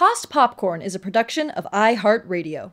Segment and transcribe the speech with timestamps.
[0.00, 2.72] Tossed Popcorn is a production of iHeartRadio.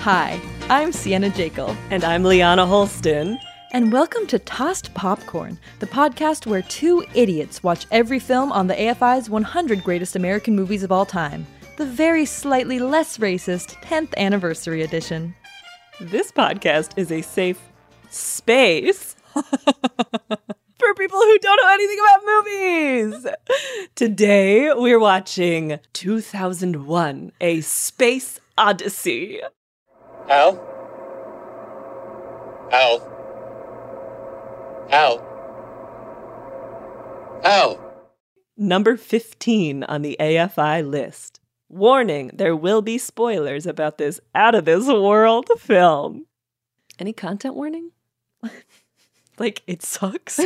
[0.00, 1.76] Hi, I'm Sienna Jekyll.
[1.90, 3.38] And I'm Liana Holston.
[3.72, 8.74] And welcome to Tossed Popcorn, the podcast where two idiots watch every film on the
[8.74, 11.46] AFI's 100 Greatest American Movies of All Time,
[11.76, 15.36] the very slightly less racist 10th Anniversary Edition.
[16.00, 17.60] This podcast is a safe
[18.10, 19.14] space
[20.78, 23.26] for people who don't know anything about movies.
[23.94, 29.40] Today, we're watching 2001 A Space Odyssey.
[30.28, 30.60] Al?
[32.72, 33.18] Al?
[34.90, 35.28] Al?
[37.44, 37.88] Al?
[38.56, 41.40] Number 15 on the AFI list.
[41.68, 46.26] Warning, there will be spoilers about this out of this world film.
[46.98, 47.92] Any content warning?
[49.38, 50.40] Like, it sucks.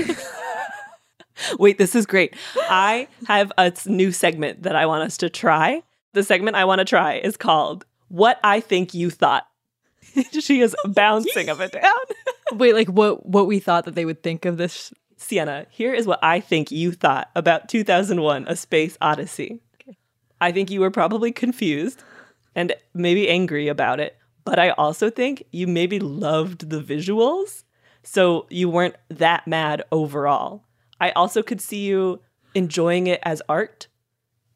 [1.59, 2.37] Wait, this is great.
[2.57, 5.83] I have a new segment that I want us to try.
[6.13, 9.47] The segment I want to try is called What I Think You Thought.
[10.41, 11.93] she is bouncing up and down.
[12.53, 16.07] Wait, like what what we thought that they would think of this Sienna, here is
[16.07, 19.61] what I think you thought about 2001 A Space Odyssey.
[19.81, 19.97] Okay.
[20.41, 22.03] I think you were probably confused
[22.55, 27.63] and maybe angry about it, but I also think you maybe loved the visuals
[28.03, 30.65] so you weren't that mad overall.
[31.01, 32.21] I also could see you
[32.55, 33.89] enjoying it as art.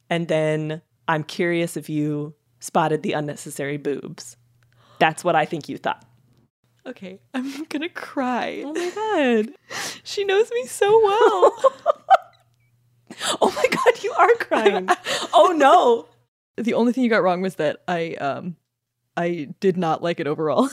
[0.09, 4.37] And then I'm curious if you spotted the unnecessary boobs.
[4.99, 6.05] That's what I think you thought.
[6.87, 8.63] Okay, I'm gonna cry.
[8.65, 9.55] Oh my god.
[10.05, 11.53] she knows me so well.
[13.41, 14.89] oh my god, you are crying.
[15.35, 16.07] oh no.
[16.63, 18.57] The only thing you got wrong was that I um
[19.17, 20.69] I did not like it overall.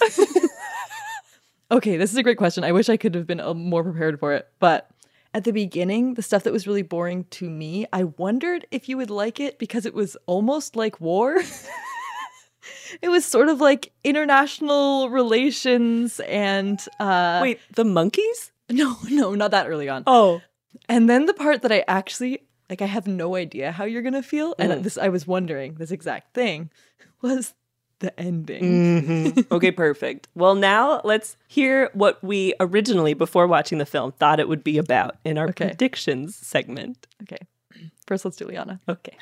[1.71, 2.63] Okay, this is a great question.
[2.63, 4.47] I wish I could have been uh, more prepared for it.
[4.59, 4.89] But
[5.33, 8.97] at the beginning, the stuff that was really boring to me, I wondered if you
[8.97, 11.37] would like it because it was almost like war.
[13.01, 18.51] it was sort of like international relations and uh Wait, the monkeys?
[18.69, 20.03] No, no, not that early on.
[20.05, 20.41] Oh.
[20.87, 24.13] And then the part that I actually like I have no idea how you're going
[24.13, 24.83] to feel and mm.
[24.83, 26.69] this I was wondering this exact thing
[27.21, 27.53] was
[27.99, 28.63] the ending.
[28.63, 29.53] Mm-hmm.
[29.53, 30.27] okay, perfect.
[30.35, 34.77] Well, now let's hear what we originally, before watching the film, thought it would be
[34.77, 35.67] about in our okay.
[35.67, 37.07] predictions segment.
[37.23, 37.39] Okay.
[38.07, 38.79] First, let's do Liana.
[38.87, 39.17] Okay.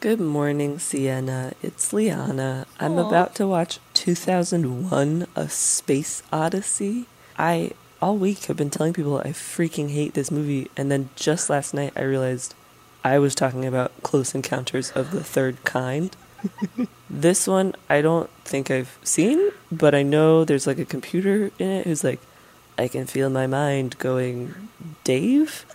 [0.00, 1.52] Good morning, Sienna.
[1.62, 2.66] It's Liana.
[2.78, 7.04] I'm about to watch 2001 A Space Odyssey.
[7.36, 11.50] I, all week, have been telling people I freaking hate this movie, and then just
[11.50, 12.54] last night I realized
[13.04, 16.16] I was talking about Close Encounters of the Third Kind.
[17.10, 21.70] This one I don't think I've seen, but I know there's like a computer in
[21.70, 22.20] it who's like,
[22.78, 24.54] I can feel my mind going,
[25.04, 25.66] Dave?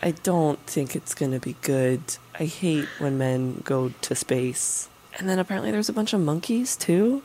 [0.00, 2.00] I don't think it's gonna be good.
[2.38, 4.88] I hate when men go to space.
[5.18, 7.22] And then apparently there's a bunch of monkeys too.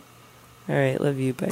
[0.67, 1.51] All right, love you, bye.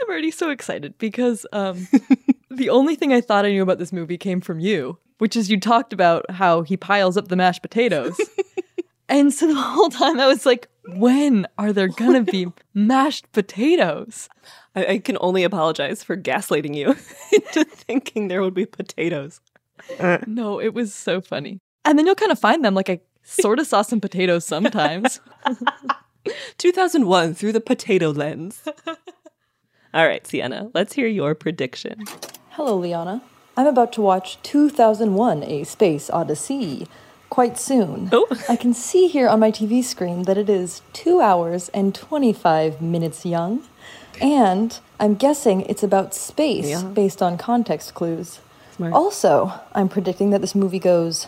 [0.00, 1.88] I'm already so excited because um,
[2.50, 5.50] the only thing I thought I knew about this movie came from you, which is
[5.50, 8.20] you talked about how he piles up the mashed potatoes.
[9.08, 14.28] and so the whole time I was like, when are there gonna be mashed potatoes?
[14.74, 16.96] I, I can only apologize for gaslighting you
[17.32, 19.40] into thinking there would be potatoes.
[19.98, 20.18] Uh.
[20.26, 21.60] no, it was so funny.
[21.84, 25.20] And then you'll kind of find them like I sort of saw some potatoes sometimes.
[26.58, 28.62] 2001 through the potato lens.
[29.94, 32.04] All right, Sienna, let's hear your prediction.
[32.50, 33.22] Hello, Liana.
[33.56, 36.86] I'm about to watch 2001 A Space Odyssey
[37.30, 38.08] quite soon.
[38.12, 38.26] Oh.
[38.48, 42.80] I can see here on my TV screen that it is 2 hours and 25
[42.80, 43.62] minutes young.
[44.20, 46.82] And I'm guessing it's about space Yeah.
[46.82, 48.40] based on context clues.
[48.76, 48.92] Smart.
[48.92, 51.26] Also, I'm predicting that this movie goes.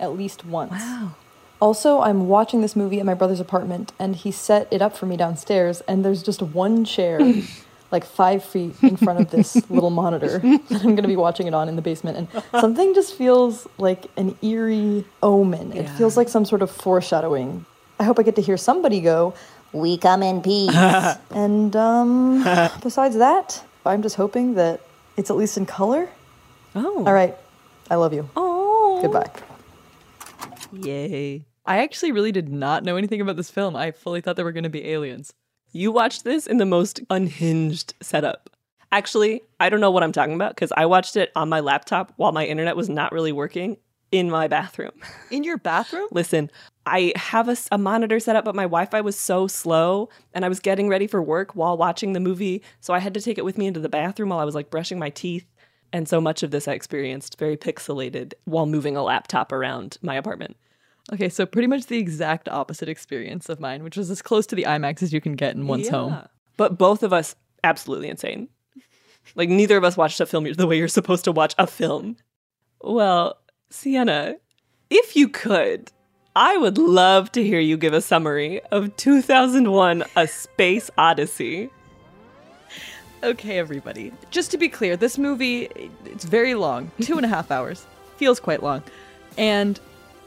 [0.00, 0.72] At least once.
[0.72, 1.10] Wow.
[1.60, 5.06] Also, I'm watching this movie at my brother's apartment, and he set it up for
[5.06, 7.20] me downstairs, and there's just one chair,
[7.90, 11.46] like five feet in front of this little monitor that I'm going to be watching
[11.48, 12.16] it on in the basement.
[12.32, 15.72] And something just feels like an eerie omen.
[15.72, 17.66] It feels like some sort of foreshadowing.
[17.98, 19.34] I hope I get to hear somebody go,
[19.72, 20.74] We come in peace.
[21.30, 22.44] and um,
[22.82, 24.80] besides that, I'm just hoping that
[25.16, 26.08] it's at least in color.
[26.76, 27.04] Oh.
[27.04, 27.34] All right.
[27.90, 28.28] I love you.
[28.36, 29.00] Oh.
[29.02, 29.30] Goodbye.
[30.72, 31.44] Yay.
[31.68, 33.76] I actually really did not know anything about this film.
[33.76, 35.34] I fully thought there were going to be aliens.
[35.70, 38.48] You watched this in the most unhinged setup.
[38.90, 42.14] Actually, I don't know what I'm talking about because I watched it on my laptop
[42.16, 43.76] while my internet was not really working
[44.10, 44.92] in my bathroom.
[45.30, 46.08] In your bathroom?
[46.10, 46.50] Listen,
[46.86, 50.48] I have a monitor set up, but my Wi Fi was so slow and I
[50.48, 52.62] was getting ready for work while watching the movie.
[52.80, 54.70] So I had to take it with me into the bathroom while I was like
[54.70, 55.44] brushing my teeth.
[55.92, 60.14] And so much of this I experienced very pixelated while moving a laptop around my
[60.14, 60.56] apartment.
[61.12, 64.54] Okay, so pretty much the exact opposite experience of mine, which was as close to
[64.54, 66.18] the IMAX as you can get in one's home.
[66.56, 67.34] But both of us
[67.64, 68.48] absolutely insane.
[69.34, 72.16] Like neither of us watched a film the way you're supposed to watch a film.
[72.80, 73.36] Well,
[73.68, 74.36] Sienna,
[74.88, 75.92] if you could,
[76.34, 81.68] I would love to hear you give a summary of 2001 A Space Odyssey.
[83.22, 84.12] Okay, everybody.
[84.30, 85.68] Just to be clear, this movie
[86.06, 87.86] it's very long, two and a half hours.
[88.16, 88.82] Feels quite long,
[89.36, 89.78] and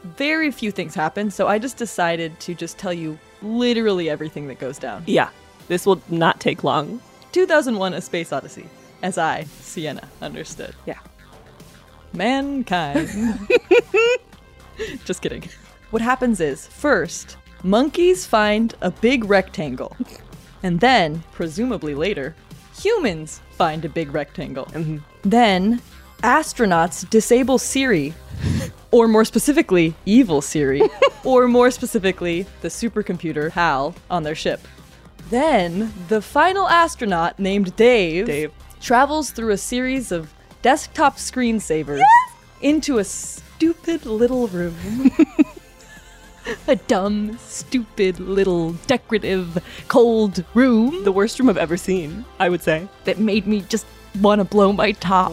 [0.02, 1.30] very few things happen.
[1.30, 5.04] So I just decided to just tell you literally everything that goes down.
[5.06, 5.30] Yeah,
[5.68, 7.00] this will not take long.
[7.32, 8.66] 2001: A Space Odyssey,
[9.02, 10.74] as I, Sienna, understood.
[10.86, 10.98] Yeah.
[12.12, 13.08] Mankind.
[15.04, 15.44] just kidding.
[15.90, 19.96] What happens is, first, monkeys find a big rectangle.
[20.64, 22.36] And then, presumably later,
[22.80, 24.66] humans find a big rectangle.
[24.66, 24.98] Mm-hmm.
[25.28, 25.82] Then,
[26.22, 28.14] astronauts disable Siri,
[28.90, 30.82] or more specifically, evil Siri,
[31.24, 34.60] or more specifically, the supercomputer HAL on their ship.
[35.30, 38.52] Then, the final astronaut named Dave, Dave.
[38.80, 42.02] travels through a series of desktop screensavers
[42.60, 45.10] into a stupid little room.
[46.68, 51.04] a dumb, stupid, little, decorative, cold room.
[51.04, 52.88] The worst room I've ever seen, I would say.
[53.04, 53.86] That made me just
[54.20, 55.32] want to blow my top.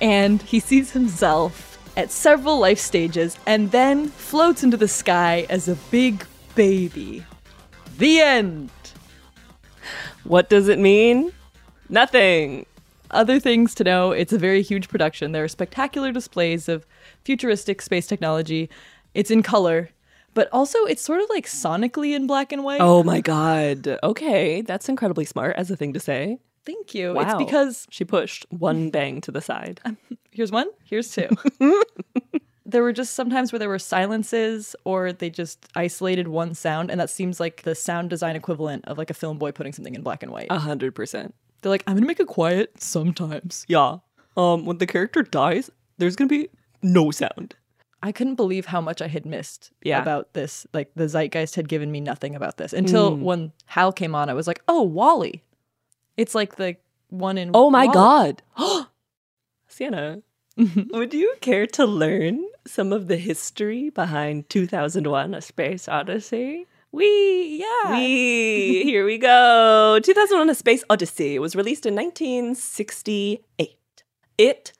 [0.00, 5.68] And he sees himself at several life stages and then floats into the sky as
[5.68, 7.24] a big baby.
[7.98, 8.70] The end.
[10.24, 11.32] What does it mean?
[11.88, 12.66] Nothing.
[13.10, 15.32] Other things to know it's a very huge production.
[15.32, 16.86] There are spectacular displays of
[17.24, 18.70] futuristic space technology.
[19.14, 19.90] It's in color,
[20.32, 22.80] but also it's sort of like sonically in black and white.
[22.80, 23.98] Oh my god.
[24.02, 26.38] Okay, that's incredibly smart as a thing to say.
[26.64, 27.14] Thank you.
[27.14, 27.22] Wow.
[27.22, 29.80] It's because she pushed one bang to the side.
[30.30, 31.28] here's one, here's two.
[32.64, 37.00] there were just sometimes where there were silences or they just isolated one sound, and
[37.00, 40.02] that seems like the sound design equivalent of like a film boy putting something in
[40.02, 40.46] black and white.
[40.50, 41.34] A hundred percent.
[41.60, 43.64] They're like, I'm gonna make it quiet sometimes.
[43.68, 43.98] Yeah.
[44.36, 46.48] Um, when the character dies, there's gonna be
[46.82, 47.54] no sound.
[48.04, 50.02] I couldn't believe how much I had missed Yeah.
[50.02, 50.66] about this.
[50.72, 53.20] Like the zeitgeist had given me nothing about this until Mm.
[53.22, 54.28] when Hal came on.
[54.28, 55.42] I was like, oh, WALL-E.
[56.16, 56.76] It's like the
[57.08, 57.52] one in.
[57.54, 58.42] Oh my god.
[59.72, 60.20] Sienna,
[60.90, 66.66] would you care to learn some of the history behind 2001 A Space Odyssey?
[66.92, 67.96] We, yeah.
[67.96, 69.98] We, here we go.
[70.02, 73.78] 2001 A Space Odyssey was released in 1968.
[74.36, 74.72] It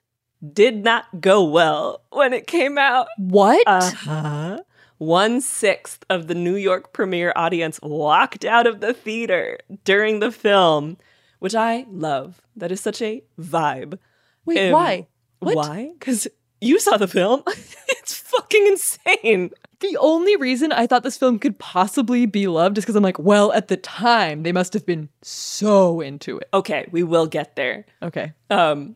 [0.52, 3.06] did not go well when it came out.
[3.16, 3.66] What?
[3.66, 4.58] Uh-huh.
[4.98, 10.30] One sixth of the New York premiere audience walked out of the theater during the
[10.30, 10.98] film,
[11.42, 12.40] which I love.
[12.54, 13.98] That is such a vibe.
[14.44, 15.08] Wait, Um, why?
[15.40, 15.56] What?
[15.56, 15.90] Why?
[15.98, 16.28] Because
[16.60, 17.42] you saw the film.
[17.88, 19.50] it's fucking insane.
[19.80, 23.18] The only reason I thought this film could possibly be loved is because I'm like,
[23.18, 26.48] well, at the time they must have been so into it.
[26.54, 27.86] Okay, we will get there.
[28.00, 28.34] Okay.
[28.48, 28.94] Um,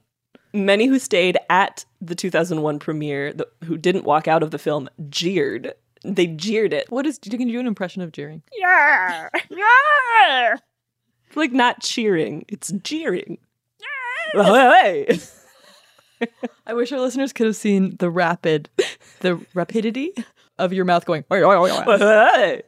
[0.52, 4.88] many who stayed at the 2001 premiere, the, who didn't walk out of the film,
[5.08, 5.74] jeered.
[6.04, 6.92] They jeered it.
[6.92, 7.18] What is?
[7.18, 8.44] Can you do an impression of jeering?
[8.56, 10.56] Yeah, yeah.
[11.36, 13.38] Like not cheering, it's jeering.
[16.66, 18.70] I wish our listeners could have seen the rapid,
[19.20, 20.12] the rapidity
[20.58, 21.24] of your mouth going.
[21.28, 22.64] But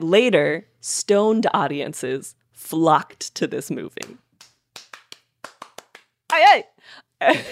[0.00, 4.18] later, stoned audiences flocked to this movie.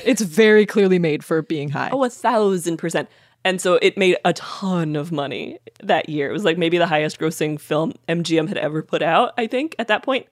[0.05, 1.90] It's very clearly made for being high.
[1.93, 3.09] Oh, a thousand percent.
[3.45, 6.29] And so it made a ton of money that year.
[6.29, 9.75] It was like maybe the highest grossing film MGM had ever put out, I think,
[9.79, 10.27] at that point.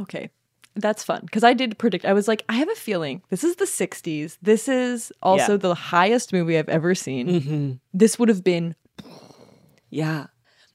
[0.00, 0.30] Okay.
[0.74, 2.04] That's fun because I did predict.
[2.04, 4.36] I was like, I have a feeling this is the 60s.
[4.42, 5.56] This is also Yeah.
[5.58, 7.28] the highest movie I've ever seen.
[7.28, 7.72] Mm-hmm.
[7.94, 8.74] This would have been
[9.90, 10.26] Yeah.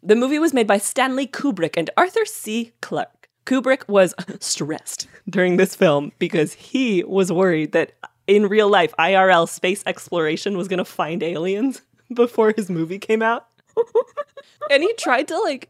[0.04, 2.72] The movie was made by Stanley Kubrick and Arthur C.
[2.82, 3.30] Clarke.
[3.46, 7.92] Kubrick was stressed during this film because he was worried that
[8.28, 11.82] in real life, IRL space exploration was going to find aliens
[12.14, 13.48] before his movie came out.
[14.70, 15.70] and he tried to like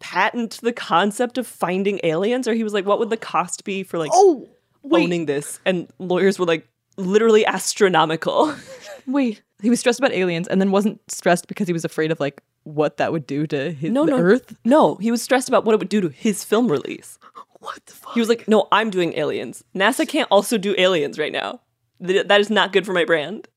[0.00, 3.82] patent the concept of finding aliens, or he was like, what would the cost be
[3.82, 4.48] for like oh,
[4.82, 5.04] wait.
[5.04, 5.60] owning this?
[5.64, 8.54] And lawyers were like, literally astronomical.
[9.06, 12.20] Wait, he was stressed about aliens and then wasn't stressed because he was afraid of
[12.20, 14.56] like what that would do to his no, no, Earth.
[14.64, 17.18] No, he was stressed about what it would do to his film release.
[17.60, 18.14] What the fuck?
[18.14, 19.64] He was like, "No, I'm doing aliens.
[19.74, 21.60] NASA can't also do aliens right now.
[22.04, 23.48] Th- that is not good for my brand."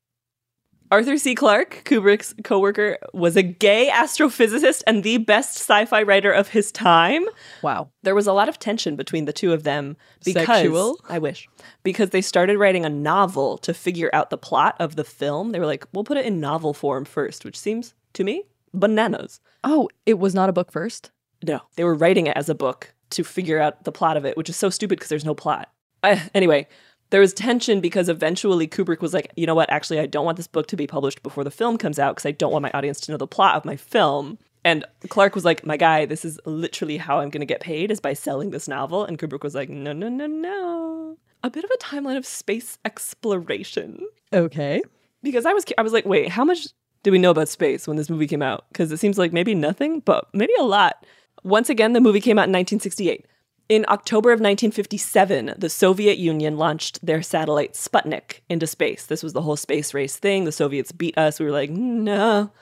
[0.88, 1.34] Arthur C.
[1.34, 7.24] Clarke, Kubrick's coworker, was a gay astrophysicist and the best sci-fi writer of his time.
[7.60, 7.90] Wow.
[8.04, 11.00] There was a lot of tension between the two of them because Sexual?
[11.08, 11.48] I wish
[11.82, 15.50] because they started writing a novel to figure out the plot of the film.
[15.50, 19.40] They were like, "We'll put it in novel form first, which seems to me bananas.
[19.64, 21.10] Oh, it was not a book first.
[21.46, 24.36] No, they were writing it as a book to figure out the plot of it,
[24.36, 25.70] which is so stupid because there's no plot.
[26.02, 26.66] Uh, anyway,
[27.10, 29.70] there was tension because eventually Kubrick was like, you know what?
[29.70, 32.26] Actually, I don't want this book to be published before the film comes out because
[32.26, 34.38] I don't want my audience to know the plot of my film.
[34.64, 37.92] And Clarke was like, my guy, this is literally how I'm going to get paid
[37.92, 39.04] is by selling this novel.
[39.04, 41.16] And Kubrick was like, no, no, no, no.
[41.44, 44.00] A bit of a timeline of space exploration
[44.32, 44.82] Okay.
[45.22, 46.68] because I was I was like, wait, how much
[47.02, 48.64] did we know about space when this movie came out?
[48.72, 51.06] Because it seems like maybe nothing, but maybe a lot.
[51.44, 53.24] Once again, the movie came out in 1968.
[53.68, 59.06] In October of 1957, the Soviet Union launched their satellite Sputnik into space.
[59.06, 60.44] This was the whole space race thing.
[60.44, 61.40] The Soviets beat us.
[61.40, 62.52] We were like, no.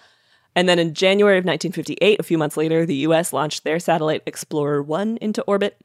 [0.56, 4.22] And then in January of 1958, a few months later, the US launched their satellite
[4.24, 5.78] Explorer 1 into orbit.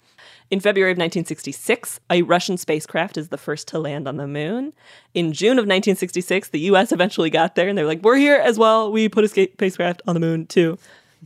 [0.49, 4.71] In February of 1966, a Russian spacecraft is the first to land on the moon.
[5.13, 8.57] In June of 1966, the US eventually got there and they're like, we're here as
[8.57, 8.89] well.
[8.89, 10.77] We put a spacecraft on the moon too.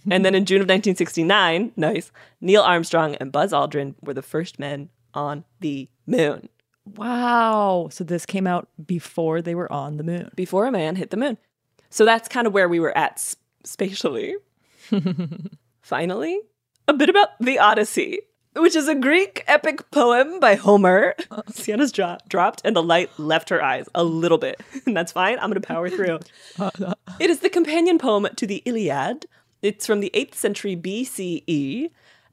[0.09, 4.59] And then in June of 1969, nice, Neil Armstrong and Buzz Aldrin were the first
[4.59, 6.50] men on the moon.
[6.97, 7.89] Wow.
[7.91, 10.29] So this came out before they were on the moon.
[10.35, 11.38] Before a man hit the moon.
[11.89, 14.35] So that's kind of where we were at s- spatially.
[15.81, 16.39] Finally,
[16.88, 18.19] a bit about the Odyssey,
[18.55, 21.15] which is a Greek epic poem by Homer.
[21.51, 24.62] Sienna's dro- dropped and the light left her eyes a little bit.
[24.85, 25.38] And that's fine.
[25.39, 26.19] I'm going to power through.
[27.19, 29.25] it is the companion poem to the Iliad.
[29.63, 31.89] It's from the 8th century BCE.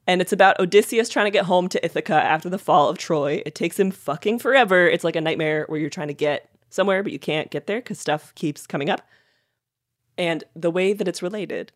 [0.07, 3.41] And it's about Odysseus trying to get home to Ithaca after the fall of Troy.
[3.45, 4.87] It takes him fucking forever.
[4.87, 7.79] It's like a nightmare where you're trying to get somewhere, but you can't get there
[7.79, 9.01] because stuff keeps coming up.
[10.17, 11.71] And the way that it's related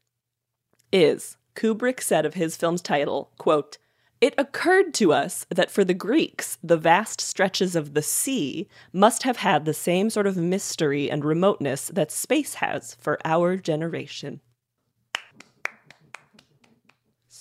[0.91, 3.77] is Kubrick said of his film's title, quote,
[4.21, 9.23] it occurred to us that for the Greeks, the vast stretches of the sea must
[9.23, 14.41] have had the same sort of mystery and remoteness that space has for our generation.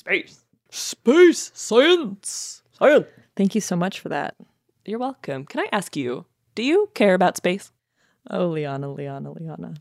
[0.04, 0.44] Space.
[0.70, 2.62] Space science.
[2.78, 3.06] Science.
[3.36, 4.34] Thank you so much for that.
[4.84, 5.46] You're welcome.
[5.46, 7.72] Can I ask you, do you care about space?
[8.28, 9.74] Oh, Liana, Liana, Liana.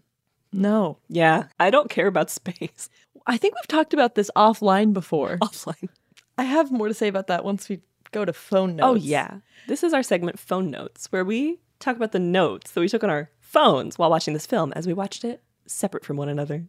[0.53, 0.97] No.
[1.09, 2.89] Yeah, I don't care about space.
[3.27, 5.39] I think we've talked about this offline before.
[5.39, 5.89] Offline.
[6.37, 9.03] I have more to say about that once we go to phone oh, notes.
[9.03, 9.39] Oh, yeah.
[9.67, 13.03] This is our segment, Phone Notes, where we talk about the notes that we took
[13.03, 16.65] on our phones while watching this film as we watched it separate from one another.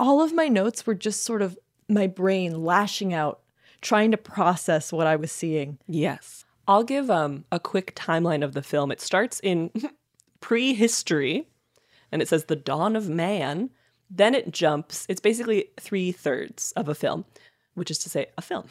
[0.00, 1.56] All of my notes were just sort of
[1.90, 3.40] my brain lashing out,
[3.80, 5.78] trying to process what I was seeing.
[5.86, 6.44] Yes.
[6.68, 8.92] I'll give um, a quick timeline of the film.
[8.92, 9.70] It starts in
[10.40, 11.48] prehistory
[12.12, 13.70] and it says the dawn of man.
[14.08, 17.24] Then it jumps, it's basically three thirds of a film,
[17.74, 18.68] which is to say, a film.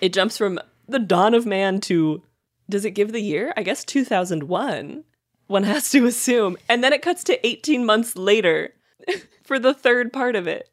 [0.00, 2.22] It jumps from the dawn of man to,
[2.68, 3.52] does it give the year?
[3.56, 5.04] I guess 2001.
[5.46, 6.56] One has to assume.
[6.68, 8.74] And then it cuts to 18 months later
[9.44, 10.69] for the third part of it.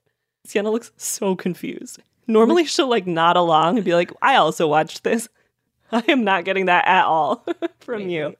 [0.48, 2.01] Sienna looks so confused.
[2.25, 5.27] Normally she'll like nod along and be like, I also watched this.
[5.92, 7.46] I am not getting that at all
[7.80, 8.36] from you.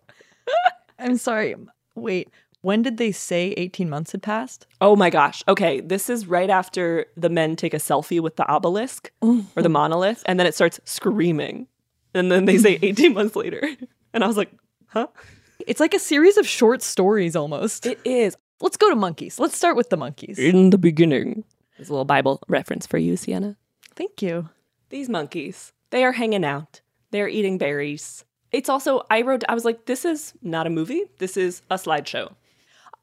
[1.00, 1.56] I'm sorry.
[1.96, 2.30] Wait,
[2.62, 4.68] when did they say 18 months had passed?
[4.82, 5.44] Oh my gosh.
[5.48, 9.42] Okay, this is right after the men take a selfie with the obelisk or the
[9.64, 9.72] mm-hmm.
[9.72, 11.68] monolith, and then it starts screaming.
[12.14, 13.62] And then they say 18 months later.
[14.14, 14.52] And I was like,
[14.88, 15.08] huh?
[15.68, 17.86] It's like a series of short stories almost.
[17.86, 18.36] It is.
[18.62, 19.38] Let's go to monkeys.
[19.38, 20.40] Let's start with the monkeys.
[20.40, 21.44] In the beginning.
[21.78, 23.56] There's a little Bible reference for you, Sienna.
[23.96, 24.50] Thank you.
[24.90, 26.82] These monkeys, they are hanging out.
[27.12, 28.26] They're eating berries.
[28.52, 31.04] It's also, I wrote, I was like, this is not a movie.
[31.20, 32.34] This is a slideshow.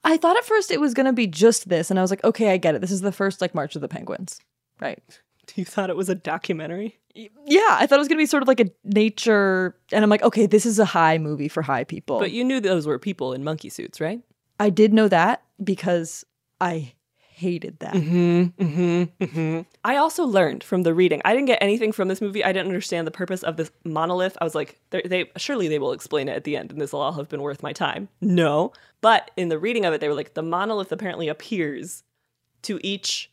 [0.03, 2.25] I thought at first it was going to be just this, and I was like,
[2.25, 2.81] okay, I get it.
[2.81, 4.41] This is the first like March of the Penguins,
[4.81, 5.03] right?
[5.57, 6.99] You thought it was a documentary?
[7.15, 10.09] Yeah, I thought it was going to be sort of like a nature, and I'm
[10.09, 12.19] like, okay, this is a high movie for high people.
[12.19, 14.23] But you knew those were people in monkey suits, right?
[14.59, 16.25] I did know that because
[16.63, 16.95] I
[17.35, 17.95] hated that.
[17.95, 19.61] Mm-hmm, mm-hmm, mm-hmm.
[19.85, 21.21] I also learned from the reading.
[21.25, 22.45] I didn't get anything from this movie.
[22.45, 24.39] I didn't understand the purpose of this monolith.
[24.41, 27.01] I was like, they surely they will explain it at the end, and this will
[27.01, 28.09] all have been worth my time.
[28.21, 32.05] No, but in the reading of it, they were like, the monolith apparently appears
[32.63, 33.31] to each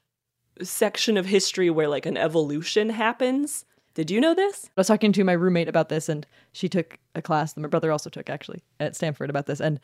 [0.62, 3.65] section of history where like an evolution happens.
[3.93, 4.65] Did you know this?
[4.65, 7.67] I was talking to my roommate about this, and she took a class that my
[7.67, 9.79] brother also took actually at Stanford about this, and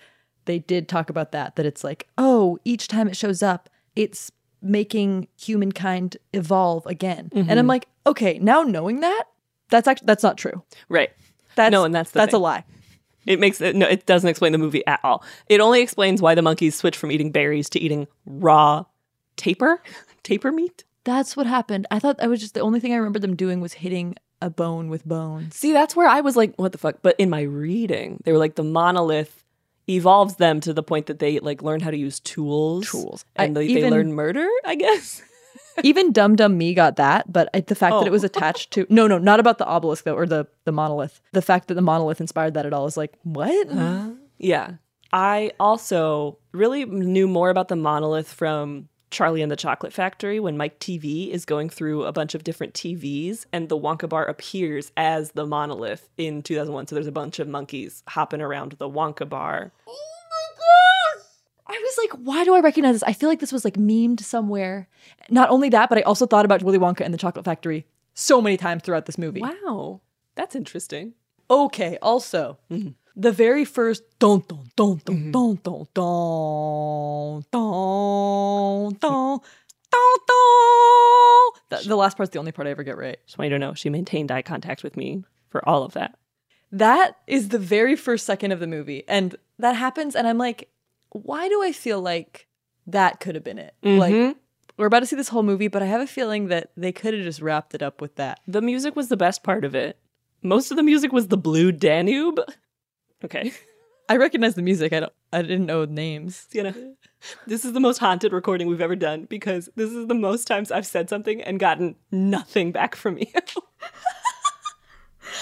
[0.45, 1.55] they did talk about that.
[1.55, 7.31] That it's like, oh, each time it shows up, it's making humankind evolve again.
[7.33, 7.49] Mm-hmm.
[7.49, 9.23] And I'm like, okay, now knowing that,
[9.69, 10.63] that's actually that's not true.
[10.89, 11.09] Right.
[11.55, 12.39] That's no, and that's the that's thing.
[12.39, 12.63] a lie.
[13.25, 13.87] It makes it no.
[13.87, 15.23] It doesn't explain the movie at all.
[15.49, 18.85] It only explains why the monkeys switch from eating berries to eating raw
[19.35, 19.81] tapir,
[20.23, 20.85] tapir meat.
[21.03, 21.87] That's what happened.
[21.91, 24.49] I thought I was just the only thing I remember them doing was hitting a
[24.49, 25.51] bone with bone.
[25.51, 26.97] See, that's where I was like, what the fuck?
[27.01, 29.43] But in my reading, they were like the monolith
[29.89, 32.89] evolves them to the point that they like learn how to use tools.
[32.89, 33.25] Tools.
[33.35, 35.21] And I- they, they learn murder, I guess.
[35.83, 38.11] Even Dum Dum Me got that, but I, the fact that it Oh.
[38.11, 41.21] was attached to no, no, not about the obelisk though, or the the monolith.
[41.33, 43.67] The fact that the monolith inspired that at all is like what?
[44.39, 44.71] Yeah.
[45.13, 50.57] I also really knew more about the monolith from Charlie and the Chocolate Factory when
[50.57, 54.91] Mike Teavee is going through a bunch of different TVs and the Wonka bar appears
[54.97, 56.87] as the monolith in 2001.
[56.87, 59.71] So there's a bunch of monkeys hopping around the Wonka bar.
[59.87, 59.97] Oh
[60.29, 61.25] my gosh!
[61.67, 63.03] I was like, why do I recognize this?
[63.03, 64.87] I feel like this was like memed somewhere.
[65.29, 68.41] Not only that, but I also thought about Willy Wonka and the Chocolate Factory so
[68.41, 69.41] many times throughout this movie.
[69.41, 70.01] Wow.
[70.35, 71.13] That's interesting.
[71.49, 72.89] Okay, also, mm-hmm.
[73.19, 79.39] The very first don don don don don don don don don
[79.91, 81.51] don don.
[81.69, 83.17] The, the last part's the only part I ever get right.
[83.25, 86.17] Just want you to know she maintained eye contact with me for all of that.
[86.71, 90.69] That is the very first second of the movie, and that happens, and I'm like,
[91.09, 92.47] why do I feel like
[92.85, 93.73] that could have been it?
[93.81, 94.35] Like Mhm.
[94.77, 97.13] we're about to see this whole movie, but I have a feeling that they could
[97.13, 98.41] have just wrapped it up with that.
[98.47, 99.97] The music was the best part of it.
[100.43, 102.39] Most of the music was the Blue Danube.
[103.23, 103.51] Okay.
[104.09, 104.93] I recognize the music.
[104.93, 105.11] I don't.
[105.33, 106.47] I didn't know the names.
[106.53, 106.73] You know,
[107.45, 110.71] this is the most haunted recording we've ever done because this is the most times
[110.71, 113.25] I've said something and gotten nothing back from you.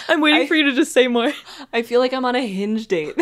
[0.08, 1.32] I'm waiting I- for you to just say more.
[1.74, 3.16] I feel like I'm on a hinge date.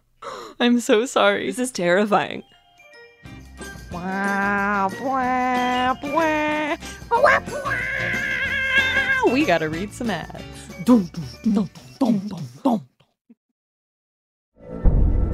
[0.60, 1.46] I'm so sorry.
[1.46, 2.42] this is terrifying.
[9.32, 10.44] We gotta read some ads.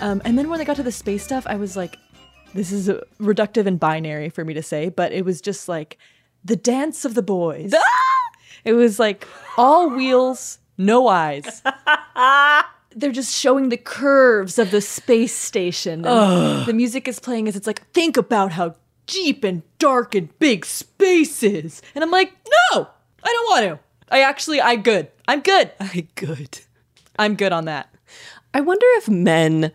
[0.00, 1.98] Um, and then when I got to the space stuff, I was like,
[2.54, 2.88] this is
[3.20, 5.98] reductive and binary for me to say, but it was just like
[6.44, 7.74] the dance of the boys.
[8.64, 11.62] it was like all wheels, no eyes.
[12.96, 16.02] They're just showing the curves of the space station.
[16.02, 18.74] The music is playing as it's like, think about how
[19.06, 21.82] deep and dark and big space is.
[21.94, 22.32] And I'm like,
[22.72, 22.88] no,
[23.22, 23.78] I don't want to.
[24.10, 25.08] I actually, I good.
[25.26, 25.70] I'm good.
[25.78, 26.60] I good.
[27.18, 27.94] I'm good on that.
[28.54, 29.72] I wonder if men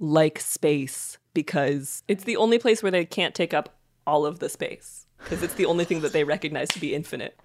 [0.00, 4.48] like space because it's the only place where they can't take up all of the
[4.48, 7.38] space because it's the only thing that they recognize to be infinite.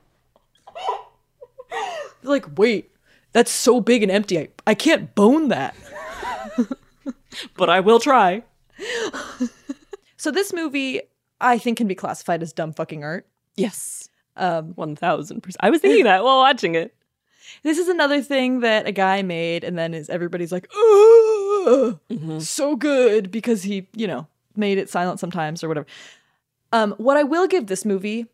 [1.69, 1.77] They're
[2.23, 2.91] like, wait,
[3.33, 4.39] that's so big and empty.
[4.39, 5.75] I, I can't bone that.
[7.57, 8.43] but I will try.
[10.17, 11.01] so this movie,
[11.41, 13.27] I think, can be classified as dumb fucking art.
[13.55, 14.09] Yes.
[14.37, 15.55] Um, 1000%.
[15.59, 16.95] I was thinking that while watching it.
[17.63, 22.39] This is another thing that a guy made, and then is everybody's like, oh, Mm-hmm.
[22.39, 25.87] so good because he, you know, made it silent sometimes or whatever.
[26.71, 28.25] Um, what I will give this movie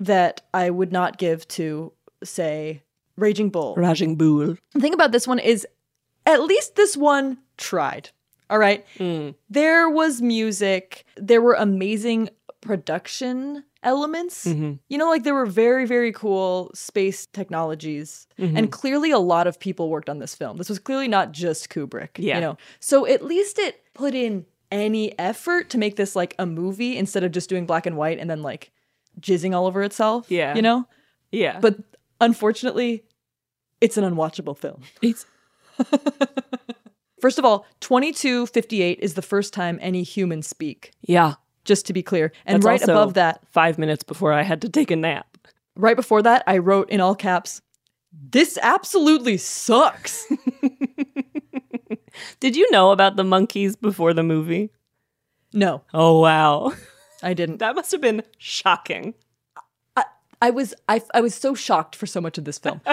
[0.00, 2.82] that I would not give to, say,
[3.16, 3.74] Raging Bull.
[3.76, 4.56] Raging Bull.
[4.72, 5.66] The thing about this one is,
[6.26, 8.10] at least this one tried.
[8.50, 8.86] All right.
[8.98, 9.34] Mm.
[9.50, 11.04] There was music.
[11.16, 14.44] There were amazing production elements.
[14.44, 14.78] Mhm.
[14.88, 18.26] You know, like there were very, very cool space technologies.
[18.38, 18.58] Mhm.
[18.58, 20.56] And clearly a lot of people worked on this film.
[20.56, 22.10] This was clearly not just Kubrick.
[22.18, 22.36] Yeah.
[22.36, 22.56] You know.
[22.80, 27.24] So at least it put in any effort to make this like a movie instead
[27.24, 28.70] of just doing black and white and then like
[29.20, 30.30] jizzing all over itself.
[30.30, 30.54] Yeah.
[30.54, 30.86] You know?
[31.30, 31.58] Yeah.
[31.60, 31.76] But
[32.20, 33.04] unfortunately,
[33.80, 34.82] it's an unwatchable film.
[35.02, 35.24] It's
[37.20, 40.92] First of all, 2258 is the first time any humans speak.
[41.02, 41.34] Yeah.
[41.68, 42.32] Just to be clear.
[42.46, 45.38] And That's right above that, five minutes before I had to take a nap.
[45.76, 47.60] right before that, I wrote in all caps,
[48.10, 50.26] this absolutely sucks.
[52.40, 54.70] Did you know about the monkeys before the movie?
[55.52, 56.72] No, Oh, wow.
[57.22, 57.58] I didn't.
[57.58, 59.14] That must have been shocking.
[60.40, 62.80] I was I, I was so shocked for so much of this film.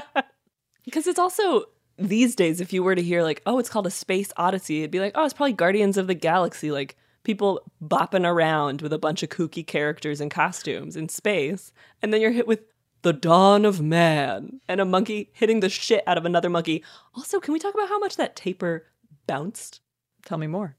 [0.83, 1.65] Because it's also
[1.97, 4.91] these days, if you were to hear, like, oh, it's called a space odyssey, it'd
[4.91, 8.97] be like, oh, it's probably Guardians of the Galaxy, like people bopping around with a
[8.97, 11.73] bunch of kooky characters and costumes in space.
[12.01, 12.61] And then you're hit with
[13.01, 16.83] the dawn of man and a monkey hitting the shit out of another monkey.
[17.15, 18.85] Also, can we talk about how much that tapir
[19.27, 19.81] bounced.
[20.25, 20.75] Tell me more.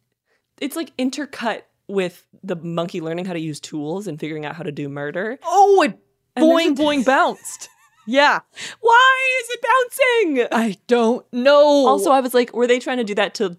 [0.60, 4.62] It's like intercut with the monkey learning how to use tools and figuring out how
[4.62, 5.38] to do murder.
[5.44, 5.98] Oh, it
[6.34, 7.68] And boing a- boing bounced.
[8.08, 8.40] Yeah.
[8.80, 10.48] Why is it bouncing?
[10.52, 11.86] I don't know.
[11.86, 13.56] Also, I was like, were they trying to do that to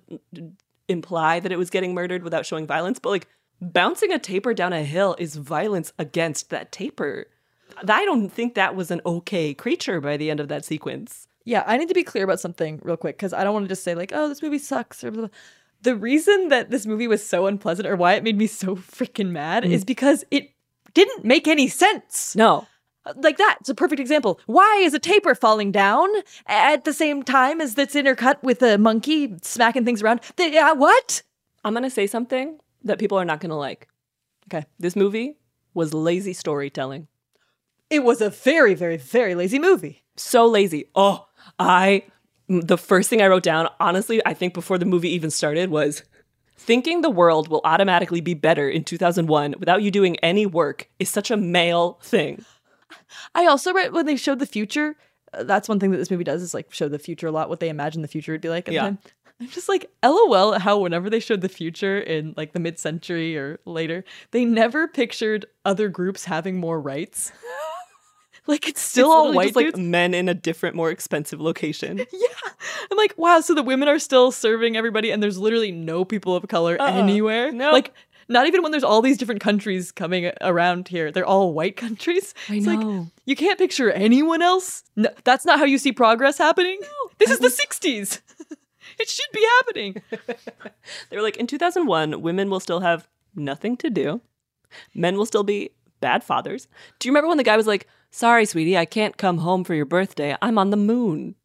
[0.87, 2.99] imply that it was getting murdered without showing violence?
[2.99, 3.27] But like,
[3.61, 7.27] bouncing a tapir down a hill is violence against that tapir.
[7.87, 11.27] I don't think that was an okay creature by the end of that sequence.
[11.43, 13.69] Yeah, I need to be clear about something real quick because I don't want to
[13.69, 15.29] just say like, "Oh, this movie sucks." Or blah, blah.
[15.81, 19.29] the reason that this movie was so unpleasant or why it made me so freaking
[19.29, 19.71] mad Mm.
[19.71, 20.49] is because it
[20.93, 22.35] didn't make any sense.
[22.35, 22.67] No,
[23.15, 23.57] like that.
[23.59, 24.39] It's a perfect example.
[24.45, 26.09] Why is a tapir falling down
[26.45, 30.21] at the same time as that's intercut with a monkey smacking things around?
[30.35, 31.23] They, uh, what?
[31.63, 33.87] I'm gonna say something that people are not gonna like.
[34.47, 35.37] Okay, this movie
[35.73, 37.07] was lazy storytelling.
[37.89, 40.03] It was a very, very, very lazy movie.
[40.15, 40.85] So lazy.
[40.95, 41.27] Oh,
[41.59, 42.03] I.
[42.49, 46.03] The first thing I wrote down, honestly, I think before the movie even started, was
[46.57, 51.09] thinking the world will automatically be better in 2001 without you doing any work is
[51.09, 52.43] such a male thing.
[53.35, 54.95] I also read when they showed the future.
[55.33, 57.49] uh, that's one thing that this movie does is like show the future a lot,
[57.49, 58.67] what they imagine the future would be like.
[58.67, 58.83] At Yeah.
[58.83, 58.99] the time.
[59.39, 62.79] I'm just like, lol, at how whenever they showed the future in like the mid
[62.79, 67.31] century or later, they never pictured other groups having more rights.
[68.47, 71.97] like it's still It's all white just, like men in a different, more expensive location.
[72.11, 72.51] Yeah,
[72.91, 76.35] I'm like, wow, so the women are still serving everybody, and there's literally no people
[76.35, 76.87] of color Uh-uh.
[76.91, 77.51] anywhere.
[77.51, 77.71] No.
[77.71, 77.93] Like,
[78.29, 81.11] not even when there's all these different countries coming around here.
[81.11, 82.33] They're all white countries.
[82.49, 82.75] I it's know.
[82.75, 84.83] like you can't picture anyone else.
[84.95, 86.79] No, that's not how you see progress happening.
[87.17, 88.21] this is the 60s.
[88.99, 90.01] it should be happening.
[91.09, 94.21] They were like, in 2001, women will still have nothing to do.
[94.93, 96.67] Men will still be bad fathers.
[96.99, 99.73] Do you remember when the guy was like, sorry, sweetie, I can't come home for
[99.73, 100.35] your birthday.
[100.41, 101.35] I'm on the moon.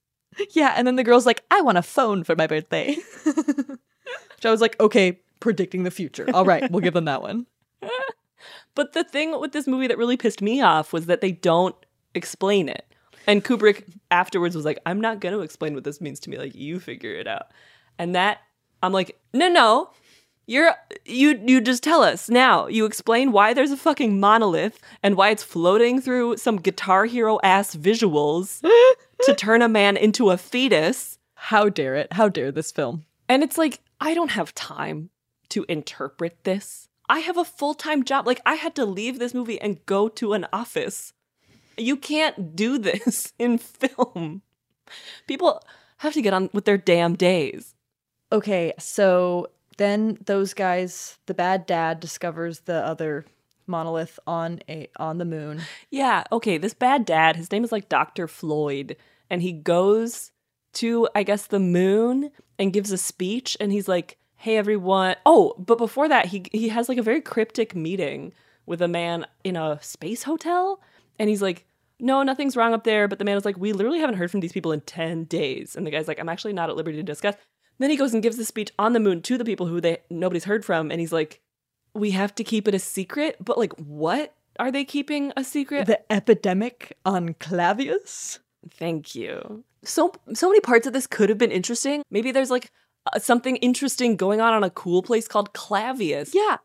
[0.50, 2.96] Yeah, and then the girl's like, I want a phone for my birthday.
[3.24, 6.26] Which I was like, okay, predicting the future.
[6.32, 7.46] All right, we'll give them that one.
[8.74, 11.76] But the thing with this movie that really pissed me off was that they don't
[12.14, 12.86] explain it.
[13.26, 16.38] And Kubrick afterwards was like, I'm not going to explain what this means to me.
[16.38, 17.48] Like, you figure it out.
[17.98, 18.38] And that,
[18.82, 19.90] I'm like, no, no.
[20.46, 20.74] You're
[21.04, 22.66] you you just tell us now.
[22.66, 27.38] You explain why there's a fucking monolith and why it's floating through some guitar hero
[27.44, 28.60] ass visuals
[29.22, 31.18] to turn a man into a fetus.
[31.34, 32.12] How dare it?
[32.14, 33.04] How dare this film?
[33.28, 35.10] And it's like, I don't have time
[35.52, 36.88] to interpret this.
[37.08, 38.26] I have a full time job.
[38.26, 41.12] Like, I had to leave this movie and go to an office.
[41.76, 44.42] You can't do this in film.
[45.26, 45.62] People
[45.98, 47.74] have to get on with their damn days.
[48.32, 53.26] Okay, so then those guys, the bad dad discovers the other
[53.66, 55.60] monolith on a on the moon.
[55.90, 58.26] Yeah, okay, this bad dad, his name is like Dr.
[58.26, 58.96] Floyd,
[59.28, 60.32] and he goes
[60.74, 65.14] to, I guess, the moon and gives a speech, and he's like, hey, everyone.
[65.24, 68.32] Oh, but before that, he, he has like a very cryptic meeting
[68.66, 70.80] with a man in a space hotel,
[71.20, 71.64] and he's like,
[72.00, 73.06] no, nothing's wrong up there.
[73.06, 75.76] But the man is like, we literally haven't heard from these people in 10 days.
[75.76, 77.36] And the guy's like, I'm actually not at liberty to discuss.
[77.78, 79.98] Then he goes and gives the speech on the moon to the people who they
[80.10, 81.40] nobody's heard from, and he's like,
[81.94, 83.36] we have to keep it a secret.
[83.38, 85.86] But like, what are they keeping a secret?
[85.86, 88.40] The epidemic on Clavius?
[88.72, 89.62] Thank you.
[89.84, 92.02] So so many parts of this could have been interesting.
[92.10, 92.72] Maybe there's like
[93.06, 96.34] uh, something interesting going on on a cool place called Clavius.
[96.34, 96.58] Yeah.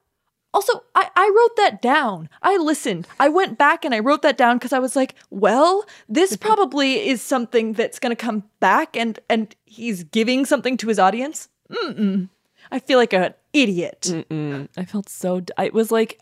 [0.54, 2.30] Also, I, I wrote that down.
[2.42, 3.08] I listened.
[3.20, 7.08] I went back and I wrote that down because I was like, well, this probably
[7.08, 11.50] is something that's going to come back and, and he's giving something to his audience.
[11.70, 12.30] Mm-mm.
[12.72, 14.02] I feel like an idiot.
[14.06, 14.68] Mm-mm.
[14.78, 15.42] I felt so.
[15.42, 16.20] D- it was like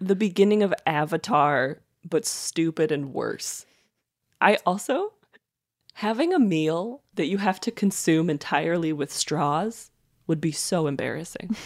[0.00, 3.66] the beginning of Avatar, but stupid and worse.
[4.40, 5.12] I also
[5.96, 9.90] having a meal that you have to consume entirely with straws
[10.26, 11.56] would be so embarrassing.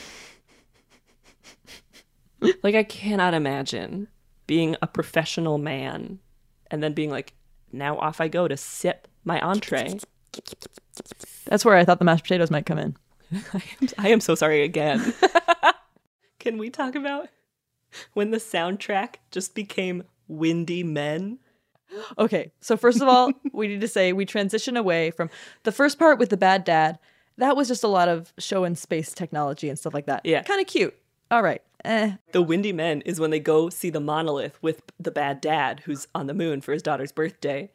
[2.62, 4.07] like I cannot imagine
[4.47, 6.21] being a professional man
[6.71, 7.33] and then being like,
[7.73, 9.99] now off I go to sip my entree.
[11.47, 12.97] That's where I thought the mashed potatoes might come in.
[13.99, 15.12] I am so sorry again.
[16.38, 17.31] Can we talk about
[18.12, 21.40] when the soundtrack just became Windy Men?
[22.18, 25.31] Okay, so first of all, we need to say we transition away from
[25.64, 26.98] the first part with the bad dad.
[27.38, 30.24] That was just a lot of show and space technology and stuff like that.
[30.24, 30.42] Yeah.
[30.42, 30.94] Kind of cute.
[31.31, 31.62] All right.
[31.85, 32.12] Eh.
[32.33, 36.07] The Windy Men is when they go see the monolith with the bad dad who's
[36.14, 37.70] on the moon for his daughter's birthday.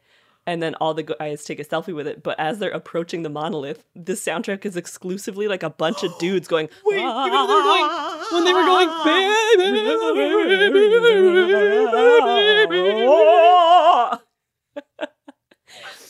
[0.46, 2.22] And then all the guys take a selfie with it.
[2.22, 6.46] But as they're approaching the monolith, the soundtrack is exclusively like a bunch of dudes
[6.46, 7.46] going, Wait, you know
[8.32, 8.86] when they were going,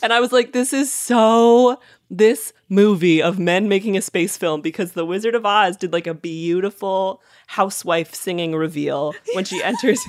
[0.03, 4.61] and I was like, this is so this movie of men making a space film
[4.61, 9.99] because The Wizard of Oz did like a beautiful housewife singing reveal when she enters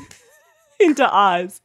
[0.81, 1.61] into Oz.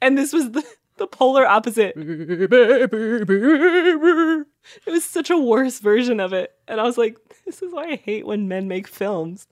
[0.00, 0.64] And this was the,
[0.98, 1.94] the polar opposite.
[4.86, 6.52] It was such a worse version of it.
[6.66, 9.46] And I was like, this is why I hate when men make films.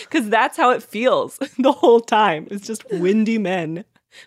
[0.00, 2.48] Because that's how it feels the whole time.
[2.50, 3.84] It's just windy men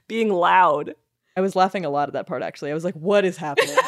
[0.08, 0.96] being loud.
[1.36, 2.72] I was laughing a lot at that part actually.
[2.72, 3.76] I was like, what is happening?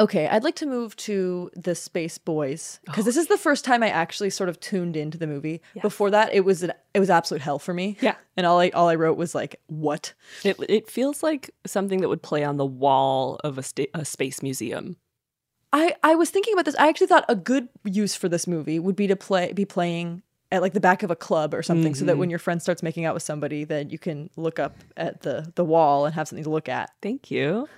[0.00, 3.82] okay, I'd like to move to the Space Boys because this is the first time
[3.82, 5.60] I actually sort of tuned into the movie.
[5.82, 7.96] Before that, it was an, it was absolute hell for me.
[8.00, 8.14] Yeah.
[8.36, 10.12] And all I all I wrote was like, what?
[10.42, 14.04] It, it feels like something that would play on the wall of a, sta- a
[14.04, 14.96] space museum.
[15.72, 16.74] I I was thinking about this.
[16.76, 20.22] I actually thought a good use for this movie would be to play be playing
[20.50, 22.18] at like the back of a club or something so that Mhm.
[22.18, 25.50] when your friend starts making out with somebody then you can look up at the
[25.54, 26.90] the wall and have something to look at.
[27.02, 27.68] Thank you.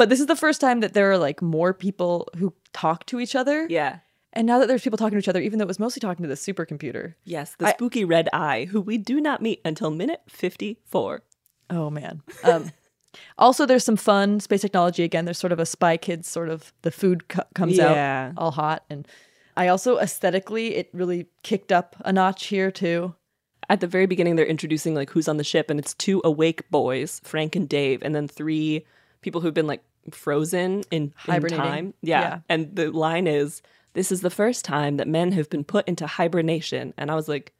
[0.00, 3.20] But this is the first time that there are like more people who talk to
[3.20, 3.66] each other.
[3.68, 3.98] Yeah.
[4.32, 6.22] And now that there's people talking to each other, even though it was mostly talking
[6.22, 7.16] to the supercomputer.
[7.24, 11.20] Yes, the spooky red eye, who we do not meet until minute 54.
[11.68, 12.22] Oh man.
[12.44, 12.70] Um,
[13.38, 15.02] also, there's some fun space technology.
[15.02, 18.28] Again, there's sort of a Spy Kids sort of the food co- comes Yeah.
[18.30, 19.06] out all hot, and
[19.54, 23.14] I also aesthetically it really kicked up a notch here too.
[23.68, 26.70] At the very beginning, they're introducing like who's on the ship, and it's two awake
[26.70, 28.86] boys, Frank and Dave, and then three
[29.20, 29.82] people who've been like
[30.14, 31.94] frozen in, in time.
[32.02, 32.20] Yeah.
[32.20, 32.38] Yeah.
[32.48, 33.62] And the line is,
[33.94, 36.94] This is the first time that men have been put into hibernation.
[36.96, 37.52] And I was like,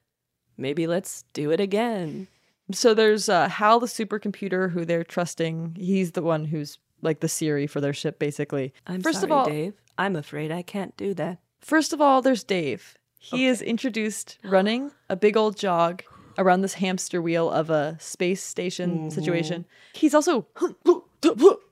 [0.56, 2.28] maybe let's do it again.
[2.72, 5.76] So there's uh, Hal, the supercomputer, who they're trusting.
[5.78, 8.72] He's the one who's like the Siri for their ship, basically.
[8.86, 9.74] I'm first sorry, of all, Dave.
[9.98, 11.38] I'm afraid I can't do that.
[11.60, 12.96] First of all, there's Dave.
[13.18, 16.02] He is introduced running a big old jog
[16.38, 19.66] around this hamster wheel of a space station situation.
[19.92, 20.46] He's also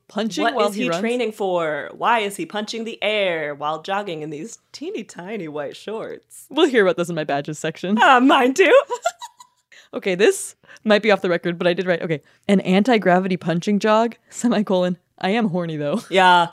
[0.08, 1.90] punching What while is he, he training for?
[1.92, 6.46] Why is he punching the air while jogging in these teeny tiny white shorts?
[6.50, 7.98] We'll hear about this in my badges section.
[8.00, 8.82] Uh, mine too.
[9.94, 12.22] okay, this might be off the record, but I did write okay.
[12.48, 14.98] An anti-gravity punching jog, semicolon.
[15.18, 16.02] I am horny though.
[16.10, 16.48] Yeah,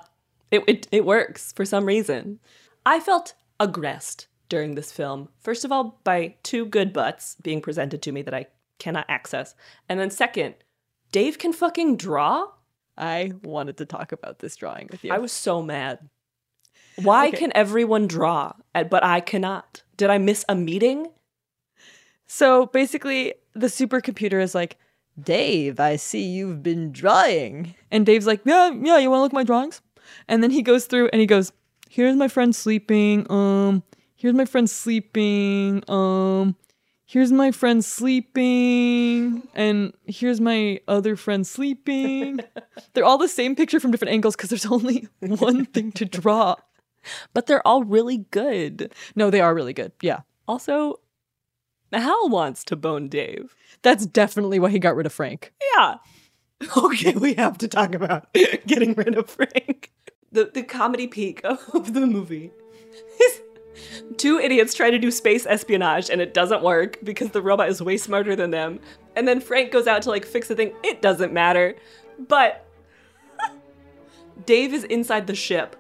[0.52, 2.39] it, it, it works for some reason.
[2.86, 5.30] I felt aggressed during this film.
[5.39, 8.48] First of all, by two good butts being presented to me that I
[8.80, 9.56] cannot access.
[9.89, 10.56] And then second,
[11.12, 12.48] Dave can fucking draw.
[12.98, 15.14] I wanted to talk about this drawing with you.
[15.14, 16.10] I was so mad.
[16.96, 17.38] Why Okay.
[17.38, 19.84] can everyone draw, but I cannot?
[19.98, 21.08] Did I miss a meeting?
[22.28, 24.78] So basically, the supercomputer is like,
[25.22, 27.76] Dave, I see you've been drawing.
[27.92, 29.82] And Dave's like, Yeah, yeah, you want to look at my drawings?
[30.28, 31.52] And then he goes through and he goes,
[31.90, 33.26] Here's my friend sleeping.
[33.30, 33.84] Um,
[34.16, 35.84] here's my friend sleeping.
[35.88, 36.56] Um,
[37.06, 39.48] here's my friend sleeping.
[39.54, 42.39] And here's my other friend sleeping.
[42.94, 46.56] they're all the same picture from different angles because there's only one thing to draw.
[47.34, 48.91] But they're all really good.
[49.15, 49.91] No, they are really good.
[50.02, 50.22] Yeah.
[50.48, 51.00] Also,
[51.94, 53.56] Hal wants to bone Dave.
[53.84, 55.54] That's definitely why he got rid of Frank.
[55.76, 55.96] Yeah.
[56.78, 59.91] Okay, we have to talk about getting rid of Frank.
[60.32, 62.50] The the comedy peak of the movie.
[63.22, 63.41] is
[64.18, 67.82] Two idiots try to do space espionage and it doesn't work because the robot is
[67.82, 68.80] way smarter than them.
[69.16, 70.74] And then Frank goes out to like fix the thing.
[70.84, 71.76] It doesn't matter.
[72.28, 72.66] But
[74.46, 75.76] Dave is inside the ship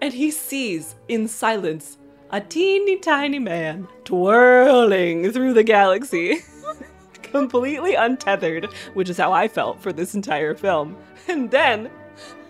[0.00, 1.98] and he sees in silence
[2.30, 6.40] a teeny tiny man twirling through the galaxy.
[7.22, 10.96] completely untethered, which is how I felt for this entire film.
[11.28, 11.90] And then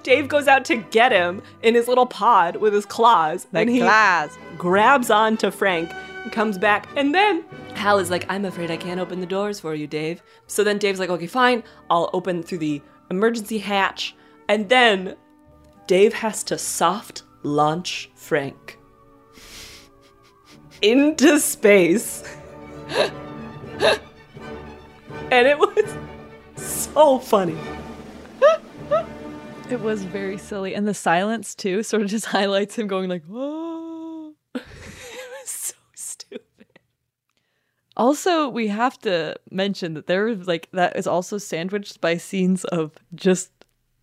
[0.02, 3.46] Dave goes out to get him in his little pod with his claws.
[3.52, 4.36] The and he claws.
[4.56, 5.90] grabs on to Frank
[6.22, 6.88] and comes back.
[6.96, 10.22] And then Hal is like, I'm afraid I can't open the doors for you, Dave.
[10.46, 11.62] So then Dave's like, okay, fine.
[11.90, 14.14] I'll open through the emergency hatch.
[14.48, 15.16] And then
[15.86, 18.78] Dave has to soft launch Frank
[20.82, 22.36] into space.
[25.30, 25.96] and it was
[26.56, 27.58] so funny.
[29.70, 30.74] It was very silly.
[30.74, 34.32] And the silence, too, sort of just highlights him going like, whoa.
[34.54, 34.60] Ah.
[34.64, 36.78] It was so stupid.
[37.94, 42.92] Also, we have to mention that there like, that is also sandwiched by scenes of
[43.14, 43.50] just.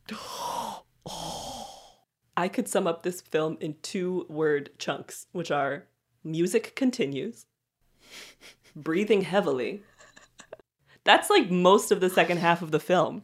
[2.37, 5.85] I could sum up this film in two word chunks, which are
[6.23, 7.47] music continues,
[8.75, 9.81] breathing heavily.
[11.05, 13.23] That's like most of the second half of the film.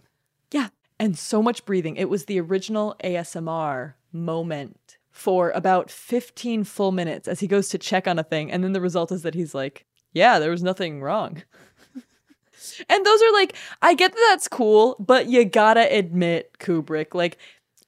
[1.01, 1.95] And so much breathing.
[1.95, 7.79] It was the original ASMR moment for about 15 full minutes as he goes to
[7.79, 8.51] check on a thing.
[8.51, 11.41] And then the result is that he's like, yeah, there was nothing wrong.
[12.89, 17.39] and those are like, I get that that's cool, but you gotta admit, Kubrick, like,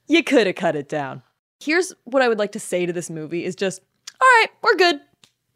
[0.08, 1.22] you could have cut it down.
[1.60, 3.80] Here's what I would like to say to this movie is just,
[4.20, 5.02] all right, we're good.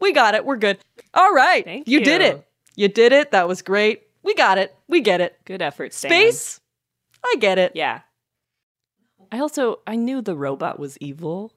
[0.00, 0.44] We got it.
[0.44, 0.78] We're good.
[1.12, 1.64] All right.
[1.64, 2.04] Thank you.
[2.04, 2.46] did it.
[2.76, 3.32] You did it.
[3.32, 4.04] That was great.
[4.22, 4.76] We got it.
[4.86, 5.36] We get it.
[5.44, 6.10] Good effort, Stan.
[6.10, 6.60] Space.
[7.24, 7.72] I get it.
[7.74, 8.00] Yeah.
[9.30, 11.52] I also I knew the robot was evil,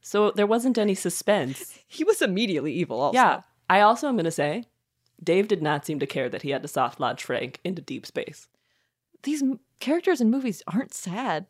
[0.00, 1.78] so there wasn't any suspense.
[1.86, 3.16] He was immediately evil also.
[3.16, 3.40] Yeah.
[3.70, 4.64] I also am gonna say,
[5.22, 8.04] Dave did not seem to care that he had to soft launch Frank into deep
[8.04, 8.48] space.
[9.22, 11.46] These m- characters in movies aren't sad.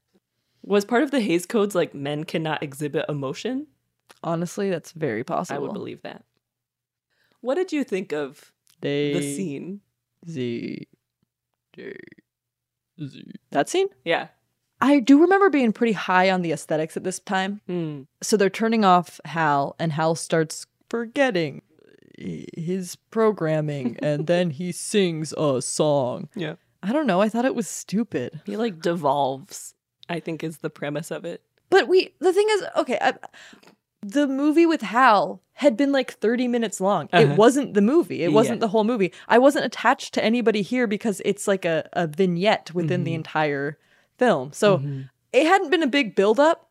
[0.63, 3.67] Was part of the Hayes codes like men cannot exhibit emotion?
[4.23, 5.57] Honestly, that's very possible.
[5.57, 6.25] I would believe that.
[7.41, 9.81] What did you think of They the scene?
[10.29, 10.87] Z
[11.75, 11.99] J Z.
[13.51, 13.89] That scene?
[14.05, 14.29] Yeah.
[14.81, 17.61] I do remember being pretty high on the aesthetics at this time.
[17.67, 18.03] Hmm.
[18.23, 21.63] So they're turning off Hal, and Hal starts forgetting
[22.19, 26.29] his programming, and then he sings a song.
[26.35, 26.55] Yeah.
[26.83, 27.21] I don't know.
[27.21, 28.43] I thought it was stupid.
[28.45, 29.75] He like devolves,
[30.09, 31.43] I think is the premise of it.
[31.71, 33.15] But we, the thing is, okay, I,
[34.11, 37.09] the movie with Hal had been like 30 minutes long.
[37.13, 37.23] Uh-huh.
[37.33, 38.61] It wasn't the movie, it wasn't Yeah.
[38.61, 39.13] the whole movie.
[39.29, 43.17] I wasn't attached to anybody here because it's like a, a vignette within the Mhm.
[43.17, 43.79] entire
[44.19, 44.53] film.
[44.53, 45.09] So Mhm.
[45.33, 46.69] it hadn't been a big buildup.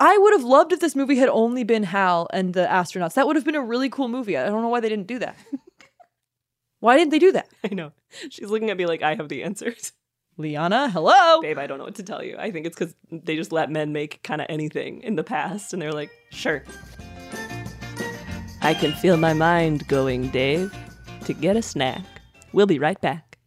[0.00, 3.14] I would have loved if this movie had only been Hal and the astronauts.
[3.14, 4.36] That would have been a really cool movie.
[4.36, 5.36] I don't know why they didn't do that.
[6.80, 7.48] why didn't they do that?
[7.62, 7.92] I know.
[8.30, 9.92] She's looking at me like I have the answers.
[10.36, 11.40] Liana, hello.
[11.40, 12.36] Babe, I don't know what to tell you.
[12.36, 15.72] I think it's because they just let men make kind of anything in the past,
[15.72, 16.64] and they're like, sure.
[18.60, 20.74] I can feel my mind going, Dave,
[21.26, 22.02] to get a snack.
[22.52, 23.38] We'll be right back.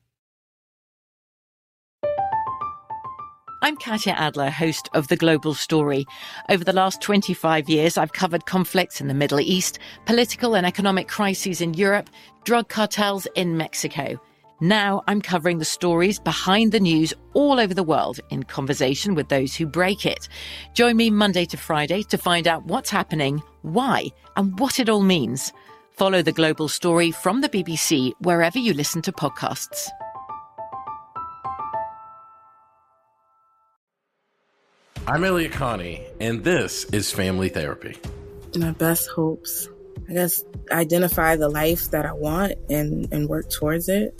[3.61, 6.05] I'm Katya Adler, host of The Global Story.
[6.47, 11.09] Over the last 25 years, I've covered conflicts in the Middle East, political and economic
[11.09, 12.09] crises in Europe,
[12.45, 14.21] drug cartels in Mexico.
[14.60, 19.30] Now I'm covering the stories behind the news all over the world in conversation with
[19.30, 20.28] those who break it.
[20.74, 25.01] Join me Monday to Friday to find out what's happening, why, and what it all
[25.01, 25.53] means.
[25.91, 29.89] Follow The Global Story from the BBC wherever you listen to podcasts.
[35.05, 37.95] I'm Elliott Connie, and this is Family Therapy.
[38.55, 39.70] My best hopes.
[40.10, 44.20] I guess identify the life that I want and, and work towards it.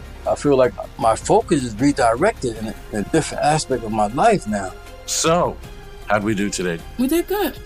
[0.31, 4.07] I feel like my focus is redirected in a, in a different aspect of my
[4.07, 4.71] life now.
[5.05, 5.57] So,
[6.07, 6.81] how'd we do today?
[6.97, 7.57] We did good.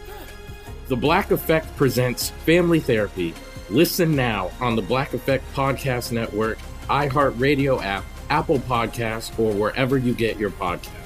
[0.88, 3.36] The Black Effect presents Family Therapy.
[3.70, 6.58] Listen now on the Black Effect Podcast Network,
[6.90, 11.06] iHeartRadio app, Apple Podcasts, or wherever you get your podcasts.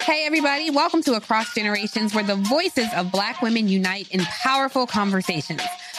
[0.00, 4.86] Hey, everybody, welcome to Across Generations, where the voices of Black women unite in powerful
[4.86, 5.60] conversations.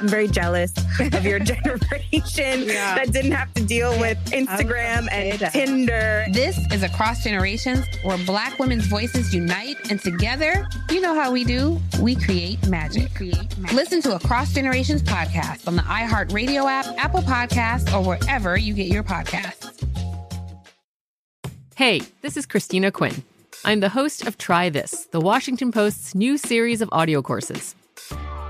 [0.00, 6.24] I'm very jealous of your generation that didn't have to deal with Instagram and Tinder.
[6.32, 11.44] This is Across Generations, where Black women's voices unite, and together, you know how we
[11.44, 13.10] do, we create magic.
[13.74, 18.86] Listen to Across Generations podcast on the iHeartRadio app, Apple Podcasts, or wherever you get
[18.86, 19.86] your podcasts.
[21.76, 23.22] Hey, this is Christina Quinn.
[23.66, 27.74] I'm the host of Try This, the Washington Post's new series of audio courses.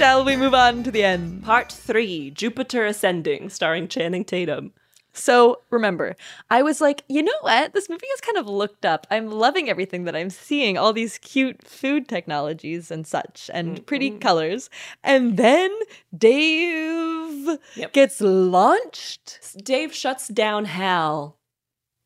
[0.00, 1.42] Shall we move on to the end?
[1.42, 4.72] Part three Jupiter Ascending, starring Channing Tatum.
[5.12, 6.16] So remember,
[6.48, 7.74] I was like, you know what?
[7.74, 9.06] This movie is kind of looked up.
[9.10, 13.84] I'm loving everything that I'm seeing, all these cute food technologies and such, and mm-hmm.
[13.84, 14.70] pretty colors.
[15.04, 15.70] And then
[16.16, 17.58] Dave
[17.92, 19.54] gets launched.
[19.62, 21.36] Dave shuts down Hal,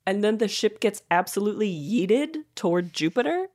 [0.05, 3.51] and then the ship gets absolutely yeeted toward Jupiter.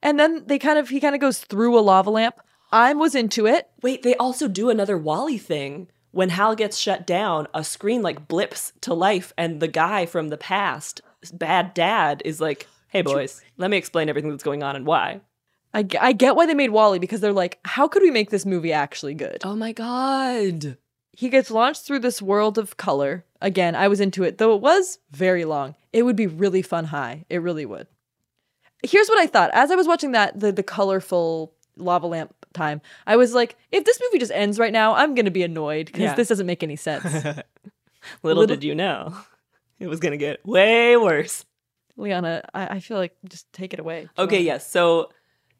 [0.00, 2.40] And then they kind of he kind of goes through a lava lamp.
[2.70, 3.68] I was into it.
[3.82, 5.88] Wait, they also do another WALL-E thing.
[6.10, 10.28] When Hal gets shut down, a screen like blips to life, and the guy from
[10.28, 11.00] the past,
[11.32, 15.20] bad dad, is like, "Hey boys, let me explain everything that's going on and why."
[15.74, 18.30] I, g- I get why they made WALL-E because they're like, how could we make
[18.30, 19.42] this movie actually good?
[19.44, 20.78] Oh my god.
[21.12, 23.24] He gets launched through this world of color.
[23.42, 25.74] Again, I was into it, though it was very long.
[25.92, 27.26] It would be really fun high.
[27.28, 27.86] It really would.
[28.82, 29.50] Here's what I thought.
[29.52, 33.84] As I was watching that, the, the colorful lava lamp time, I was like, if
[33.84, 36.14] this movie just ends right now, I'm going to be annoyed because Yeah.
[36.14, 37.04] this doesn't make any sense.
[38.22, 39.16] Little, Little- did you know,
[39.78, 41.44] it was gonna get way worse.
[41.96, 44.08] Liana, I, I feel like just take it away.
[44.18, 44.70] Okay, yes.
[44.70, 45.10] So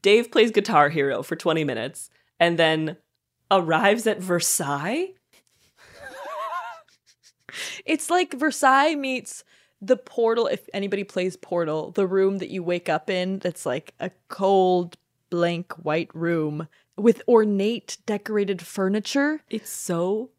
[0.03, 2.97] Dave plays Guitar Hero for 20 minutes and then
[3.51, 5.09] arrives at Versailles.
[7.87, 9.43] It's like Versailles meets
[9.81, 10.47] the portal.
[10.47, 14.97] If anybody plays Portal, the room that you wake up in that's like a cold,
[15.31, 19.43] blank white room with ornate decorated furniture.
[19.51, 20.31] It's so.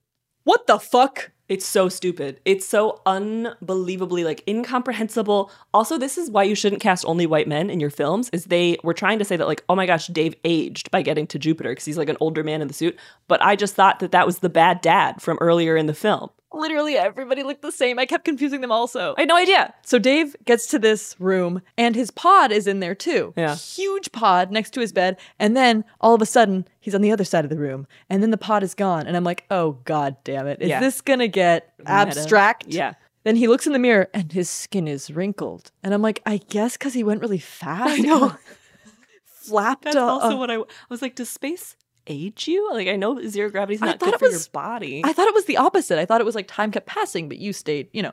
[0.44, 1.32] What the fuck?
[1.48, 2.40] It's so stupid.
[2.46, 5.52] It's so unbelievably like incomprehensible.
[5.74, 8.30] Also, this is why you shouldn't cast only white men in your films.
[8.32, 11.26] Is they were trying to say that like, oh my gosh, Dave aged by getting
[11.28, 12.98] to Jupiter because he's like an older man in the suit.
[13.28, 16.30] But I just thought that that was the bad dad from earlier in the film.
[16.52, 18.00] Literally everybody looked the same.
[18.00, 19.14] I kept confusing them also.
[19.18, 19.74] I had no idea.
[19.84, 23.34] So Dave gets to this room and his pod is in there too.
[23.38, 23.56] Yeah.
[23.56, 25.18] Huge pod next to his bed.
[25.38, 28.24] And then all of a sudden he's on the other side of the room and
[28.24, 29.06] then the pod is gone.
[29.06, 30.60] And I'm like, oh God damn it.
[30.62, 30.80] Is Yeah.
[30.80, 32.66] this gonna get abstract?
[32.68, 32.94] Yeah.
[33.24, 35.72] Then he looks in the mirror and his skin is wrinkled.
[35.84, 37.92] And I'm like, I guess because he went really fast.
[37.92, 38.36] I know.
[39.26, 41.16] Flapped That's uh, also what I, I was like.
[41.16, 41.76] Does space
[42.10, 42.70] age you?
[42.74, 45.02] Like I know zero gravity's I not thought good for was- your body.
[45.06, 45.98] I thought it was the opposite.
[46.00, 48.12] I thought it was like time kept passing, but you stayed, you know.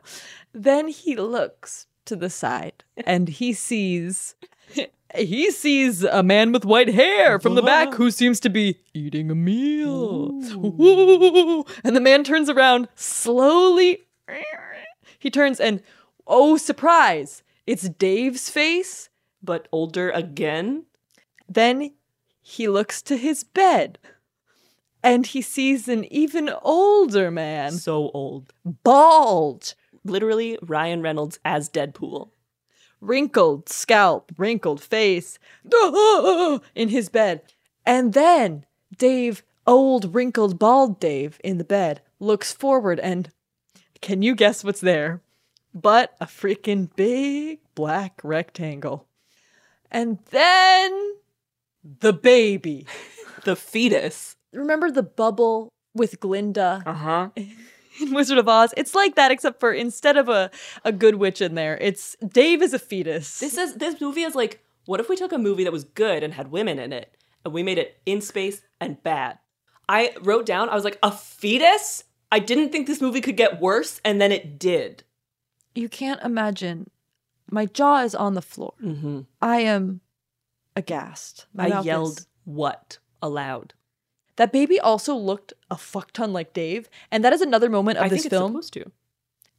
[0.53, 4.37] Then he looks to the side and he sees
[5.17, 9.31] he sees a man with white hair from the back who seems to be eating
[9.31, 10.31] a meal.
[10.55, 11.65] Ooh.
[11.85, 14.03] And the man turns around slowly.
[15.19, 15.83] He turns and
[16.27, 19.09] oh surprise, it's Dave's face,
[19.43, 20.85] but older again.
[21.49, 21.93] Then
[22.49, 23.99] he looks to his bed
[25.03, 27.73] and he sees an even older man.
[27.73, 28.53] So old.
[28.85, 29.75] Bald.
[30.05, 32.31] Literally Ryan Reynolds as Deadpool.
[33.01, 35.41] Wrinkled scalp, wrinkled face
[36.77, 37.43] in his bed.
[37.85, 38.65] And then
[38.97, 43.33] Dave, old, wrinkled, bald Dave in the bed, looks forward and
[44.01, 45.21] can you guess what's there?
[45.75, 49.09] But a freaking big black rectangle.
[49.91, 51.17] And then
[52.01, 52.87] the baby.
[53.45, 54.37] the fetus.
[54.53, 56.83] Remember the bubble with Glinda?
[56.87, 57.29] Uh huh.
[58.01, 58.73] in Wizard of Oz.
[58.77, 60.51] It's like that, except for instead of a,
[60.85, 63.39] a good witch in there, it's Dave is a fetus.
[63.39, 66.23] This is this movie is like, what if we took a movie that was good
[66.23, 69.39] and had women in it, and we made it in space and bad?
[69.89, 72.05] I wrote down, I was like, a fetus?
[72.33, 75.05] I didn't think this movie could get worse, and then it did.
[75.75, 76.91] You can't imagine.
[77.49, 78.75] My jaw is on the floor.
[78.83, 79.21] Mm-hmm.
[79.41, 80.01] I am
[80.77, 81.47] aghast.
[81.53, 82.99] My I yelled, is- what?
[83.23, 83.75] Aloud.
[84.37, 88.05] That baby also looked a fuck ton like Dave, and that is another moment of
[88.05, 88.53] I this think it's film.
[88.53, 88.93] supposed to.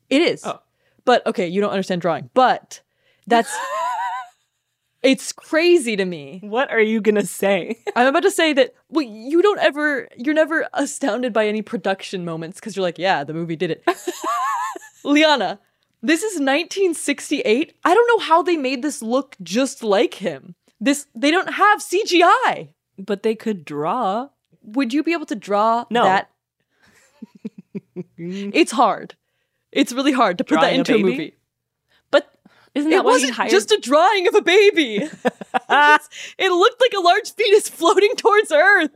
[0.10, 0.46] It is.
[0.46, 0.60] Oh.
[1.04, 2.30] But okay, you don't understand drawing.
[2.34, 2.82] But
[3.26, 3.52] that's
[5.02, 6.40] it's crazy to me.
[6.44, 7.80] What are you gonna say?
[7.96, 12.24] I'm about to say that well, you don't ever you're never astounded by any production
[12.24, 13.84] moments because you're like, yeah, the movie did it.
[15.04, 15.60] Liana,
[16.04, 17.74] this is 1968.
[17.84, 20.56] I don't know how they made this look just like him.
[20.80, 22.70] This they don't have CGI.
[22.98, 24.30] But they could draw.
[24.64, 26.04] Would you be able to draw No.
[26.04, 26.30] that?
[28.18, 29.16] it's hard.
[29.72, 31.10] It's really hard to put Drawing that into a, baby?
[31.12, 31.34] movie.
[32.12, 32.32] But
[32.76, 33.52] isn't that It wasn't hired?
[33.52, 34.98] just a drawing of a baby.
[34.98, 35.12] it,
[36.38, 38.92] it looked like a large fetus floating towards Earth.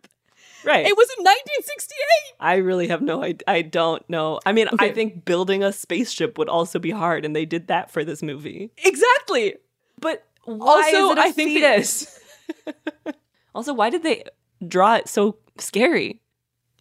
[0.63, 0.85] right.
[0.85, 2.35] It was in 1968.
[2.39, 3.43] I really have no idea.
[3.47, 4.39] I don't know.
[4.45, 7.91] I mean, I think building a spaceship would also be hard, and they did that
[7.91, 8.71] for this movie.
[8.83, 9.55] Exactly.
[9.99, 12.19] But why Also, is it a I think fetus?
[13.55, 14.23] also, why did they
[14.67, 16.21] draw it so scary?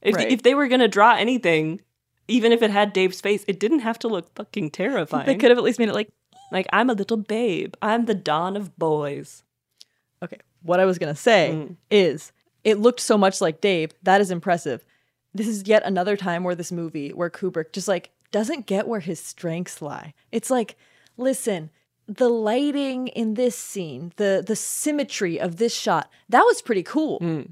[0.03, 0.31] If, Right.
[0.31, 1.81] if they were gonna draw anything,
[2.29, 5.27] even if it had Dave's face, it didn't have to look fucking terrifying.
[5.27, 6.11] They could have at least made it like
[6.53, 7.75] like I'm a little babe.
[7.83, 9.43] I'm the dawn of boys.
[10.23, 11.77] Okay, what I was gonna say Mm.
[11.91, 12.33] is
[12.65, 13.93] it looked so much like Dave.
[14.03, 14.85] That is impressive.
[15.35, 19.01] This is yet another time where this movie, where Kubrick just like doesn't get where
[19.01, 20.15] his strengths lie.
[20.33, 20.77] It's like,
[21.17, 21.71] listen,
[22.17, 27.19] the lighting in this scene, the the symmetry of this shot, that was pretty cool.
[27.19, 27.43] Hmm.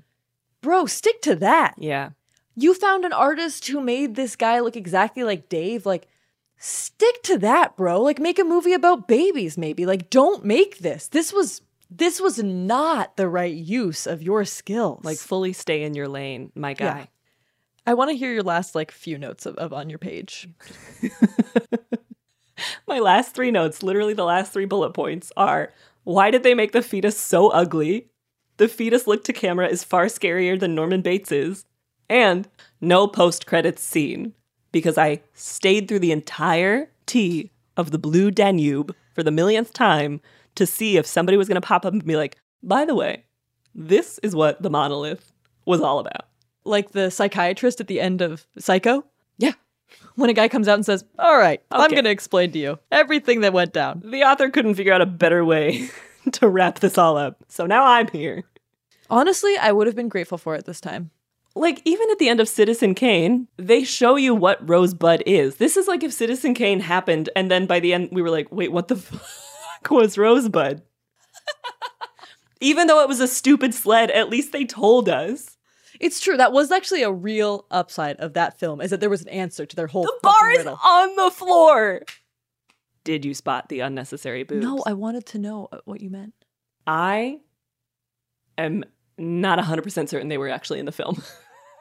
[0.60, 1.74] Bro, stick to that.
[1.78, 2.10] Yeah.
[2.56, 5.86] You found an artist who made this guy look exactly like Dave.
[5.86, 6.08] Like,
[6.56, 8.02] stick to that, bro.
[8.02, 9.86] Like, make a movie about babies, maybe.
[9.86, 11.06] Like, don't make this.
[11.06, 15.04] This was this was not the right use of your skills.
[15.04, 16.98] Like fully stay in your lane, my guy.
[16.98, 17.06] Yeah.
[17.86, 20.48] I want to hear your last like few notes of, of on your page.
[22.86, 25.72] My last three notes, literally the last three bullet points, are
[26.04, 28.08] why did they make the fetus so ugly?
[28.56, 31.64] The fetus look to camera is far scarier than Norman Bates is.
[32.08, 32.48] And
[32.80, 34.32] no post credits scene
[34.72, 40.20] because I stayed through the entire T of the Blue Danube for the millionth time
[40.54, 43.24] to see if somebody was going to pop up and be like, by the way,
[43.74, 45.32] this is what the monolith
[45.64, 46.26] was all about.
[46.64, 49.04] Like the psychiatrist at the end of Psycho?
[49.38, 49.52] Yeah.
[50.14, 52.78] When a guy comes out and says, All right, I'm going to explain to you
[52.90, 54.02] everything that went down.
[54.04, 55.88] The author couldn't figure out a better way
[56.32, 57.44] to wrap this all up.
[57.48, 58.44] So now I'm here.
[59.10, 61.10] Honestly, I would have been grateful for it this time.
[61.54, 65.56] Like, even at the end of Citizen Kane, they show you what Rosebud is.
[65.56, 68.52] This is like if Citizen Kane happened, and then by the end, we were like,
[68.52, 70.82] wait, what the fuck was Rosebud?
[72.60, 75.57] even though it was a stupid sled, at least they told us.
[76.00, 76.36] It's true.
[76.36, 79.66] That was actually a real upside of that film, is that there was an answer
[79.66, 80.78] to their whole The bar is riddle.
[80.84, 82.02] on the floor.
[83.04, 84.64] Did you spot the unnecessary boobs?
[84.64, 86.34] No, I wanted to know uh, what you meant.
[86.86, 87.40] I
[88.56, 88.84] am
[89.16, 91.22] not 100% certain they were actually in the film.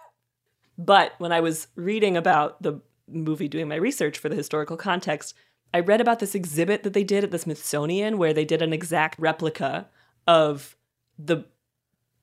[0.77, 5.33] but when I was reading about the movie, doing my research for the historical context,
[5.73, 8.73] I read about this exhibit that they did at the Smithsonian where they did an
[8.73, 9.87] exact replica
[10.25, 10.75] of
[11.19, 11.45] the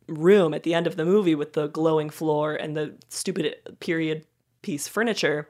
[0.07, 4.27] room at the end of the movie with the glowing floor and the stupid period
[4.63, 5.49] piece furniture.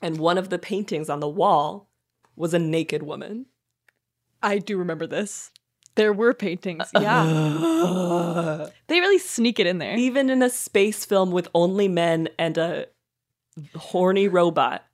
[0.00, 1.88] And one of the paintings on the wall
[2.36, 3.46] was a naked woman.
[4.42, 5.50] I do remember this.
[5.96, 6.88] There were paintings.
[6.94, 8.68] Yeah.
[8.86, 9.96] they really sneak it in there.
[9.96, 12.86] Even in a space film with only men and a
[13.74, 14.84] horny robot.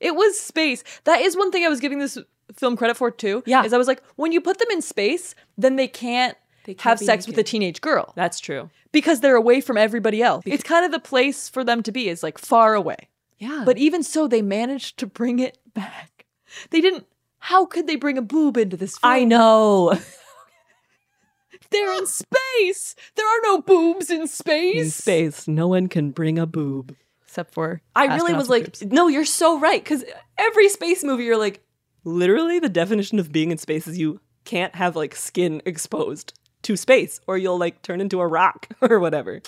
[0.00, 0.82] It was space.
[1.04, 2.18] That is one thing I was giving this
[2.56, 3.44] film credit for too.
[3.46, 3.64] Yeah.
[3.64, 6.38] Is I was like, when you put them in space, then they can't, can't
[6.78, 8.12] have sex with a teenage girl.
[8.16, 8.70] That's true.
[8.92, 10.42] Because they're away from everybody else.
[10.46, 13.08] It's kind of the place for them to be, is like far away.
[13.38, 13.62] Yeah.
[13.64, 16.26] But even so, they managed to bring it back.
[16.70, 17.06] They didn't.
[17.38, 19.12] How could they bring a boob into this film?
[19.12, 19.98] I know.
[21.70, 22.96] They're in space.
[23.14, 24.84] There are no boobs in space.
[24.84, 26.96] In space, no one can bring a boob.
[27.24, 28.82] Except for I really was like, boobs.
[28.86, 29.82] no, you're so right.
[29.82, 30.04] Because
[30.36, 31.62] every space movie, you're like,
[32.02, 36.32] literally, the definition of being in space is you can't have like skin exposed
[36.62, 39.42] to space, or you'll like turn into a rock or whatever.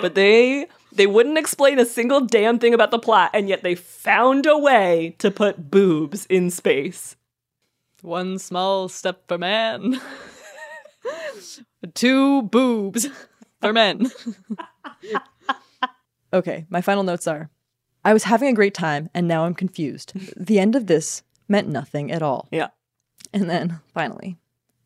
[0.00, 3.74] but they they wouldn't explain a single damn thing about the plot, and yet they
[3.74, 7.16] found a way to put boobs in space.
[8.02, 10.00] One small step for man,
[11.94, 13.08] two boobs
[13.60, 14.10] for men.
[16.32, 17.50] okay, my final notes are
[18.04, 20.12] I was having a great time and now I'm confused.
[20.36, 22.48] The end of this meant nothing at all.
[22.50, 22.68] Yeah.
[23.32, 24.36] And then finally,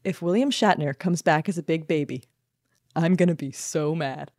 [0.05, 2.24] if William Shatner comes back as a big baby,
[2.94, 4.30] I'm going to be so mad.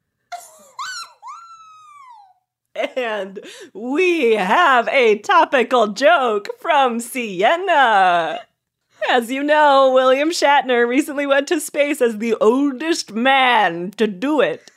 [2.96, 3.40] And
[3.74, 8.40] we have a topical joke from Sienna.
[9.10, 14.42] As you know, William Shatner recently went to space as the oldest man to do
[14.42, 14.72] it.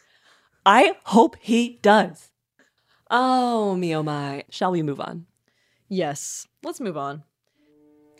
[0.67, 2.31] I hope he does.
[3.11, 4.45] Oh, me oh my.
[4.51, 5.27] Shall we move on?
[5.89, 7.23] Yes, let's move on.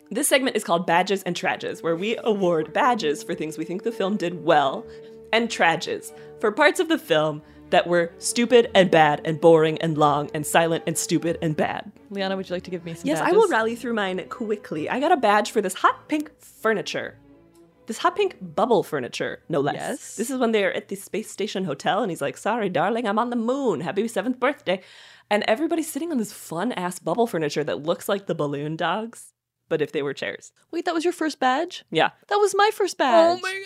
[0.09, 3.83] This segment is called Badges and Trages, where we award badges for things we think
[3.83, 4.85] the film did well,
[5.33, 9.97] and trages for parts of the film that were stupid and bad and boring and
[9.97, 11.91] long and silent and stupid and bad.
[12.09, 14.89] Liana, would you like to give me some Yes, I will rally through mine quickly.
[14.89, 17.17] I got a badge for this hot pink furniture.
[17.87, 19.75] This hot pink bubble furniture, no less.
[19.75, 20.15] Yes.
[20.15, 23.19] This is when they're at the space station hotel and he's like, Sorry, darling, I'm
[23.19, 23.81] on the moon.
[23.81, 24.81] Happy seventh birthday.
[25.29, 29.33] And everybody's sitting on this fun ass bubble furniture that looks like the balloon dogs,
[29.69, 30.51] but if they were chairs.
[30.71, 31.83] Wait, that was your first badge?
[31.91, 32.11] Yeah.
[32.27, 33.39] That was my first oh badge.
[33.39, 33.63] Oh my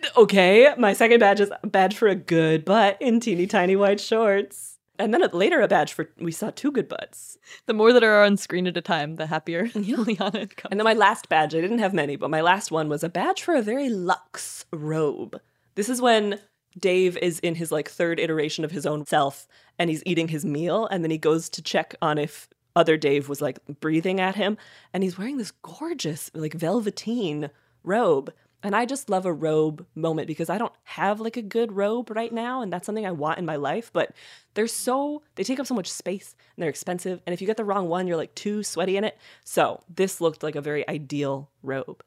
[0.00, 0.10] god.
[0.22, 4.00] Okay, my second badge is a badge for a good butt in teeny tiny white
[4.00, 4.78] shorts.
[4.98, 7.38] And then later a badge for we saw two good butts.
[7.66, 10.70] The more that are on screen at a time, the happier Liana becomes.
[10.70, 13.08] And then my last badge, I didn't have many, but my last one was a
[13.08, 15.40] badge for a very luxe robe.
[15.76, 16.40] This is when
[16.78, 19.46] Dave is in his like third iteration of his own self
[19.78, 22.48] and he's eating his meal and then he goes to check on if
[22.78, 24.56] other Dave was like breathing at him
[24.92, 27.50] and he's wearing this gorgeous like velveteen
[27.84, 31.72] robe And I just love a robe moment because I don't have like a good
[31.72, 32.60] robe right now.
[32.62, 33.90] And that's something I want in my life.
[33.92, 34.12] But
[34.54, 37.22] they're so, they take up so much space and they're expensive.
[37.26, 39.16] And if you get the wrong one, you're like too sweaty in it.
[39.44, 42.02] So this looked like a very ideal robe.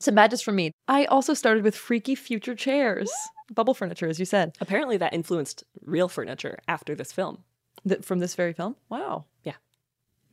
[0.00, 0.72] Some badges from me.
[0.88, 4.56] I also started with freaky future chairs, bubble furniture, as you said.
[4.60, 7.44] Apparently, that influenced real furniture after this film.
[7.88, 8.76] Th- from this very film?
[8.88, 9.26] Wow.
[9.44, 9.54] Yeah.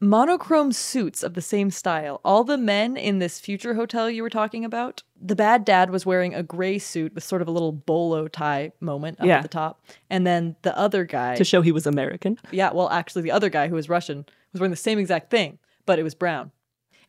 [0.01, 2.21] Monochrome suits of the same style.
[2.23, 6.05] All the men in this future hotel you were talking about, the bad dad was
[6.05, 9.37] wearing a gray suit with sort of a little bolo tie moment up Yeah.
[9.37, 9.81] at the top.
[10.09, 11.35] And then the other guy.
[11.35, 12.39] To show he was American.
[12.51, 15.59] Yeah, well, actually, the other guy who was Russian was wearing the same exact thing,
[15.85, 16.51] but it was brown.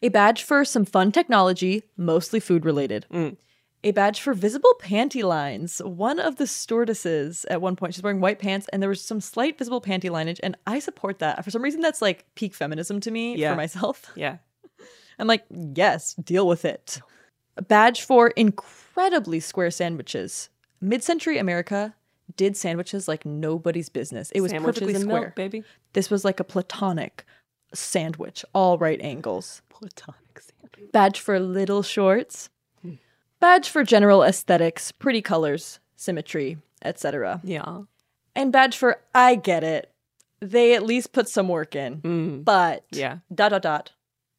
[0.03, 3.07] A badge for some fun technology, mostly food related.
[3.13, 3.37] Mm.
[3.83, 5.79] A badge for visible panty lines.
[5.83, 9.21] One of the stewardesses at one point, she's wearing white pants, and there was some
[9.23, 11.43] slight visible panty lineage, and I support that.
[11.45, 13.53] For some reason, that's like peak feminism to me Yeah.
[13.53, 14.05] for myself.
[14.15, 14.37] Yeah.
[15.19, 17.01] I'm like, yes, deal with it.
[17.57, 20.51] A badge for incredibly square sandwiches.
[20.83, 21.95] Mid century America
[22.37, 24.31] did sandwiches like nobody's business.
[24.33, 25.21] It was Sandwiches perfectly square.
[25.23, 25.65] milk, baby.
[25.95, 27.25] This was like a platonic
[27.75, 29.63] sandwich, all right angles.
[29.69, 30.93] Platonic sandwich.
[30.93, 32.51] Badge for little shorts.
[33.41, 37.41] Badge for general aesthetics, pretty colors, symmetry, etc.
[37.43, 37.83] Yeah.
[38.37, 39.91] And badge for I get it.
[40.41, 42.01] They at least put some work in.
[42.03, 42.45] Mm.
[42.45, 43.19] But Yeah.
[43.35, 43.93] dot dot dot.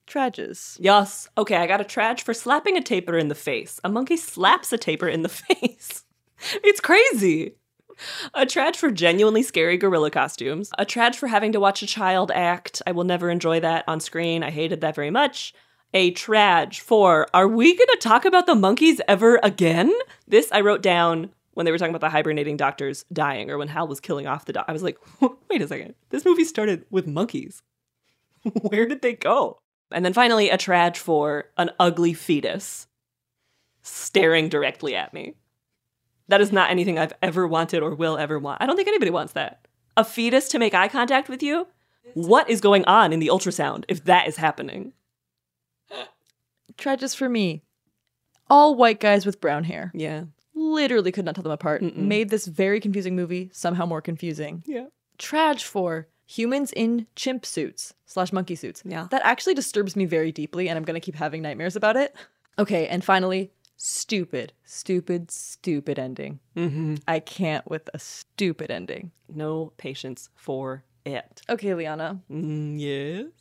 [0.07, 0.77] Trages.
[0.79, 1.29] Yes.
[1.37, 3.79] Okay, I got a trage for slapping a tapir in the face.
[3.83, 6.03] A monkey slaps a tapir in the face.
[6.63, 7.55] it's crazy.
[8.33, 10.71] A trage for genuinely scary gorilla costumes.
[10.79, 12.81] A trage for having to watch a child act.
[12.87, 14.43] I will never enjoy that on screen.
[14.43, 15.53] I hated that very much.
[15.93, 19.91] A trage for are we going to talk about the monkeys ever again?
[20.27, 23.67] This I wrote down when they were talking about the hibernating doctors dying or when
[23.67, 24.65] Hal was killing off the dog.
[24.69, 24.97] I was like,
[25.49, 25.95] wait a second.
[26.09, 27.61] This movie started with monkeys.
[28.61, 29.59] Where did they go?
[29.91, 32.87] And then finally, a trage for an ugly fetus
[33.81, 35.33] staring directly at me.
[36.29, 38.61] That is not anything I've ever wanted or will ever want.
[38.61, 39.67] I don't think anybody wants that.
[39.97, 41.67] A fetus to make eye contact with you?
[42.13, 44.93] What is going on in the ultrasound if that is happening?
[46.81, 47.61] Trages for me.
[48.49, 49.91] All white guys with brown hair.
[49.93, 50.25] Yeah.
[50.53, 51.81] Literally could not tell them apart.
[51.95, 54.63] Made this very confusing movie somehow more confusing.
[54.65, 54.87] Yeah.
[55.17, 58.81] Trage for humans in chimp suits slash monkey suits.
[58.83, 59.07] Yeah.
[59.11, 62.15] That actually disturbs me very deeply, and I'm gonna keep having nightmares about it.
[62.59, 66.39] Okay, and finally, stupid, stupid, stupid ending.
[66.55, 66.95] Mm-hmm.
[67.07, 69.11] I can't with a stupid ending.
[69.29, 71.41] No patience for it.
[71.49, 72.19] Okay, Liana.
[72.29, 73.31] Mm, yes.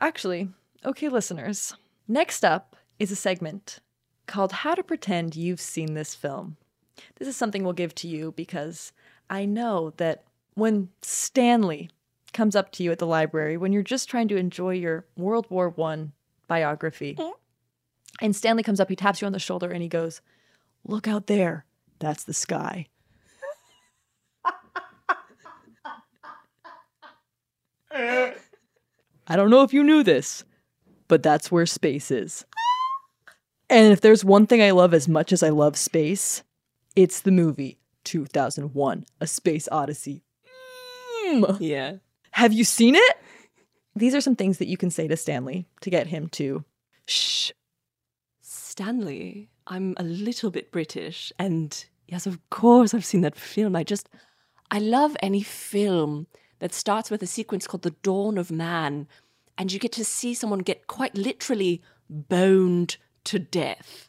[0.00, 0.48] Actually,
[0.84, 1.74] okay, listeners.
[2.06, 3.80] Next up is a segment
[4.26, 6.58] called How to Pretend You've Seen This Film.
[7.18, 8.92] This is something we'll give to you because
[9.30, 10.24] I know that
[10.54, 11.90] when Stanley
[12.34, 15.46] comes up to you at the library, when you're just trying to enjoy your World
[15.48, 16.12] War One
[16.46, 17.18] biography,
[18.20, 20.20] and Stanley comes up, he taps you on the shoulder and he goes,
[20.84, 21.64] Look out there.
[21.98, 22.86] That's the sky.
[29.26, 30.44] I don't know if you knew this,
[31.08, 32.44] but that's where space is.
[33.70, 36.42] And if there's one thing I love as much as I love space,
[36.96, 40.24] it's the movie 2001 A Space Odyssey.
[41.24, 41.56] Mm.
[41.60, 41.94] Yeah.
[42.32, 43.16] Have you seen it?
[43.94, 46.64] These are some things that you can say to Stanley to get him to
[47.06, 47.52] shh.
[48.40, 53.76] Stanley, I'm a little bit British, and yes, of course, I've seen that film.
[53.76, 54.08] I just,
[54.70, 56.26] I love any film
[56.60, 59.06] that starts with a sequence called The Dawn of Man,
[59.58, 62.96] and you get to see someone get quite literally boned
[63.30, 64.08] to death.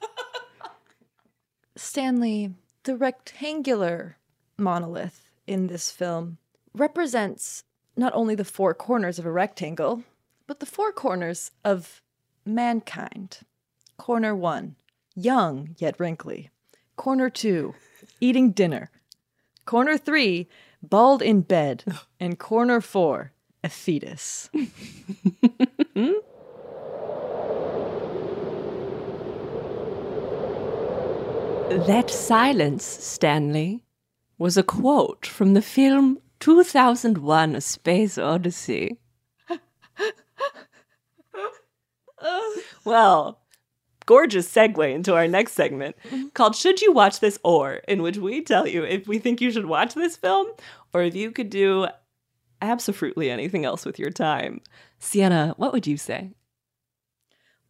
[1.76, 2.54] Stanley,
[2.84, 4.16] the rectangular
[4.56, 6.38] monolith in this film
[6.72, 7.64] represents
[7.98, 10.04] not only the four corners of a rectangle,
[10.46, 12.00] but the four corners of
[12.46, 13.40] mankind.
[13.98, 14.76] Corner one,
[15.14, 16.48] young yet wrinkly.
[16.96, 17.74] Corner two,
[18.22, 18.90] eating dinner.
[19.66, 20.48] Corner three,
[20.82, 21.84] bald in bed.
[22.18, 24.48] And corner four, a fetus.
[31.72, 33.82] That silence, Stanley,
[34.36, 38.98] was a quote from the film 2001 A Space Odyssey.
[42.84, 43.40] well,
[44.04, 46.28] gorgeous segue into our next segment mm-hmm.
[46.34, 49.50] called Should You Watch This Or, in which we tell you if we think you
[49.50, 50.48] should watch this film
[50.92, 51.86] or if you could do
[52.60, 54.60] absolutely anything else with your time.
[54.98, 56.32] Sienna, what would you say?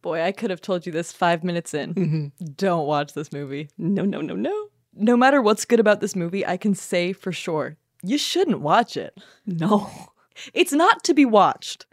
[0.03, 2.31] Boy, I could have told you this five minutes in.
[2.57, 3.69] Don't watch this movie.
[3.77, 4.67] No, no, no, no.
[4.93, 8.95] No matter what's good about this movie, I can say for sure you shouldn't watch
[8.97, 9.17] it.
[9.47, 9.89] No.
[10.55, 11.85] It's not to be watched.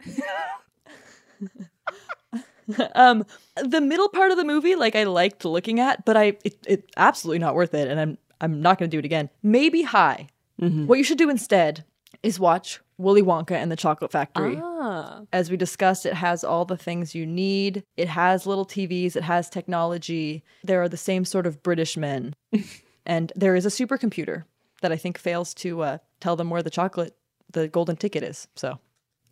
[2.95, 3.23] um,
[3.55, 6.89] the middle part of the movie, like I liked looking at, but I it, it
[6.97, 9.29] absolutely not worth it, and I'm I'm not going to do it again.
[9.43, 10.29] Maybe high.
[10.57, 11.85] What you should do instead
[12.23, 14.59] is watch Willy Wonka and the Chocolate Factory.
[14.61, 15.21] Ah.
[15.33, 17.83] As we discussed, it has all the things you need.
[17.97, 20.43] It has little TVs, it has technology.
[20.63, 22.35] There are the same sort of British men.
[23.05, 24.45] and there is a supercomputer
[24.81, 27.15] that I think fails to uh, tell them where the chocolate,
[27.51, 28.47] the golden ticket is.
[28.55, 28.79] So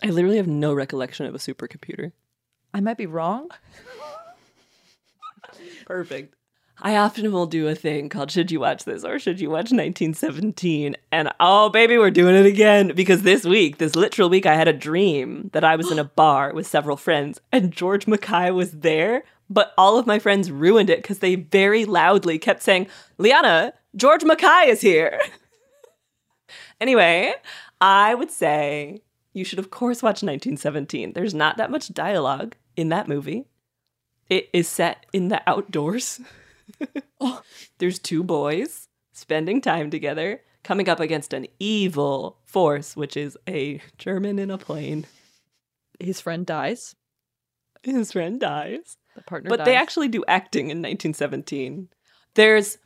[0.03, 2.11] I literally have no recollection of a supercomputer.
[2.73, 3.49] I might be wrong.
[5.85, 6.35] Perfect.
[6.81, 9.71] I often will do a thing called Should You Watch This or Should You Watch
[9.71, 10.95] 1917?
[11.11, 14.69] And oh, baby, we're doing it again because this week, this literal week, I had
[14.69, 18.71] a dream that I was in a bar with several friends and George Mackay was
[18.71, 23.73] there, but all of my friends ruined it because they very loudly kept saying, Liana,
[23.95, 25.19] George Mackay is here.
[26.79, 27.33] anyway,
[27.81, 29.01] I would say
[29.33, 31.11] you should, of course, watch 1917.
[31.11, 33.47] There's not that much dialogue in that movie.
[34.29, 36.21] It is set in the outdoors.
[37.77, 43.81] There's two boys spending time together, coming up against an evil force, which is a
[43.97, 45.05] German in a plane.
[45.99, 46.95] His friend dies.
[47.83, 48.97] His friend dies.
[49.15, 51.89] The partner But they actually do acting in 1917.
[52.35, 52.77] There's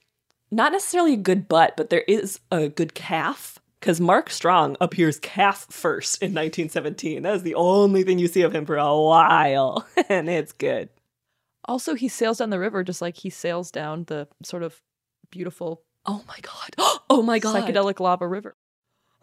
[0.52, 3.60] not necessarily a good butt, but there is a good calf.
[3.80, 7.24] Because Mark Strong appears calf first in 1917.
[7.24, 10.88] That is the only thing you see of him for a while, and it's good.
[11.66, 14.82] Also, he sails down the river just like he sails down the sort of
[15.30, 15.84] beautiful.
[16.05, 16.76] Oh my god!
[17.09, 17.55] Oh my god!
[17.55, 18.55] Psychedelic lava river.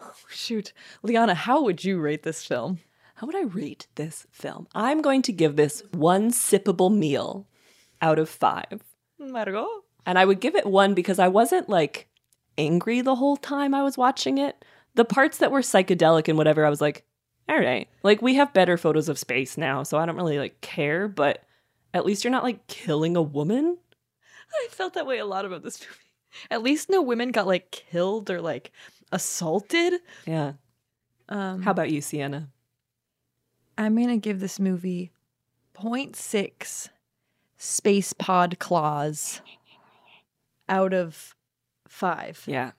[0.01, 0.72] Oh, shoot,
[1.03, 2.78] Liana, how would you rate this film?
[3.16, 4.68] How would I rate this film?
[4.74, 7.47] I'm going to give this one sippable meal
[8.01, 8.82] out of five.
[9.18, 9.66] Margot.
[10.07, 12.09] And I would give it one because I wasn't like
[12.57, 14.64] angry the whole time I was watching it.
[14.95, 17.05] The parts that were psychedelic and whatever, I was like,
[17.49, 17.88] all right.
[18.03, 21.43] Like we have better photos of space now, so I don't really like care, but
[21.93, 23.78] at least you're not like killing a woman.
[24.53, 25.95] I felt that way a lot about this movie.
[26.51, 28.70] At least no women got like killed or like
[29.12, 29.95] assaulted.
[30.26, 30.53] Yeah.
[31.28, 32.49] Um, How about you, Sienna?
[33.78, 35.11] I'm gonna give this movie
[35.76, 36.88] 0.6
[37.57, 39.41] space pod claws
[40.68, 41.34] out of
[41.88, 42.43] five.
[42.47, 42.72] Yeah.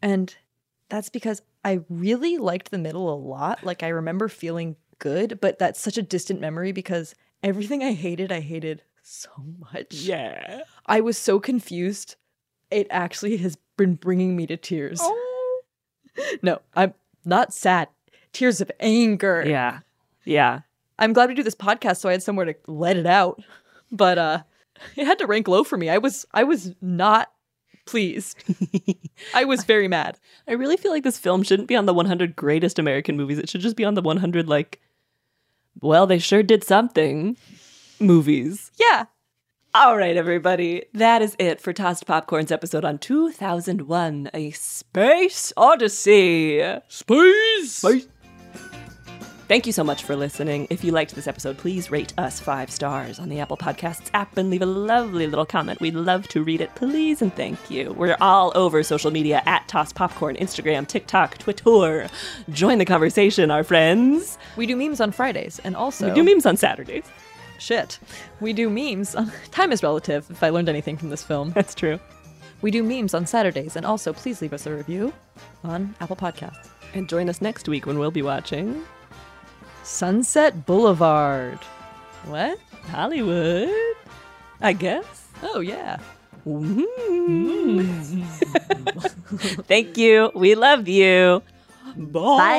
[0.00, 0.34] And
[0.88, 3.64] that's because I really liked the middle a lot.
[3.64, 7.14] Like I remember feeling good, but that's such a distant memory because
[7.44, 9.28] everything I hated, I hated so
[9.72, 9.92] much.
[9.92, 10.62] Yeah.
[10.86, 12.16] I was so confused.
[12.70, 14.98] It actually has been bringing me to tears.
[15.02, 15.62] Oh.
[16.42, 17.88] no, I'm not sad.
[18.32, 19.44] Tears of anger.
[19.46, 19.80] Yeah.
[20.24, 20.60] Yeah.
[20.98, 23.42] I'm glad we do this podcast so I had somewhere to let it out.
[23.92, 24.42] But uh
[24.96, 25.88] it had to rank low for me.
[25.88, 27.30] I was I was not
[27.86, 28.42] pleased.
[29.34, 30.18] I was very mad.
[30.48, 33.38] I really feel like this film shouldn't be on the 100 greatest American movies.
[33.38, 34.80] It should just be on the 100 like
[35.80, 37.36] well, they sure did something
[38.00, 38.70] movies.
[38.78, 39.04] Yeah.
[39.74, 40.84] All right, everybody.
[40.94, 46.62] That is it for Tossed Popcorn's episode on 2001 A Space Odyssey.
[46.86, 47.72] Space!
[47.72, 48.06] Space!
[49.46, 50.66] Thank you so much for listening.
[50.70, 54.38] If you liked this episode, please rate us five stars on the Apple Podcasts app
[54.38, 55.82] and leave a lovely little comment.
[55.82, 57.92] We'd love to read it, please, and thank you.
[57.92, 62.08] We're all over social media at Toss Popcorn, Instagram, TikTok, Twitter.
[62.48, 64.38] Join the conversation, our friends.
[64.56, 67.04] We do memes on Fridays and also We do memes on Saturdays.
[67.58, 67.98] Shit.
[68.40, 69.14] We do memes.
[69.14, 71.50] On, time is relative if I learned anything from this film.
[71.54, 72.00] That's true.
[72.62, 75.12] We do memes on Saturdays and also please leave us a review
[75.62, 76.70] on Apple Podcasts.
[76.94, 78.82] And join us next week when we'll be watching
[79.84, 81.58] Sunset Boulevard.
[82.24, 82.58] What?
[82.90, 83.68] Hollywood.
[84.60, 85.28] I guess.
[85.42, 85.98] Oh yeah.
[89.66, 90.30] Thank you.
[90.34, 91.42] We love you.
[91.96, 92.58] Bye.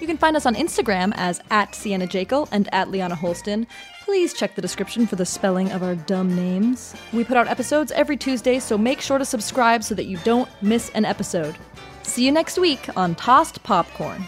[0.00, 3.66] You can find us on Instagram as at Sienna Jekyll and at Liana Holston.
[4.04, 6.94] Please check the description for the spelling of our dumb names.
[7.14, 10.46] We put out episodes every Tuesday, so make sure to subscribe so that you don't
[10.60, 11.56] miss an episode.
[12.02, 14.22] See you next week on Tossed Popcorn.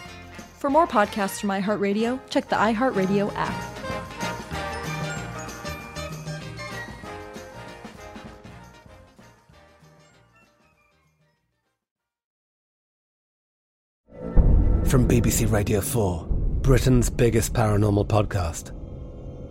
[0.57, 3.77] For more podcasts from iHeartRadio, check the iHeartRadio app.
[14.87, 16.25] From BBC Radio 4,
[16.61, 18.76] Britain's biggest paranormal podcast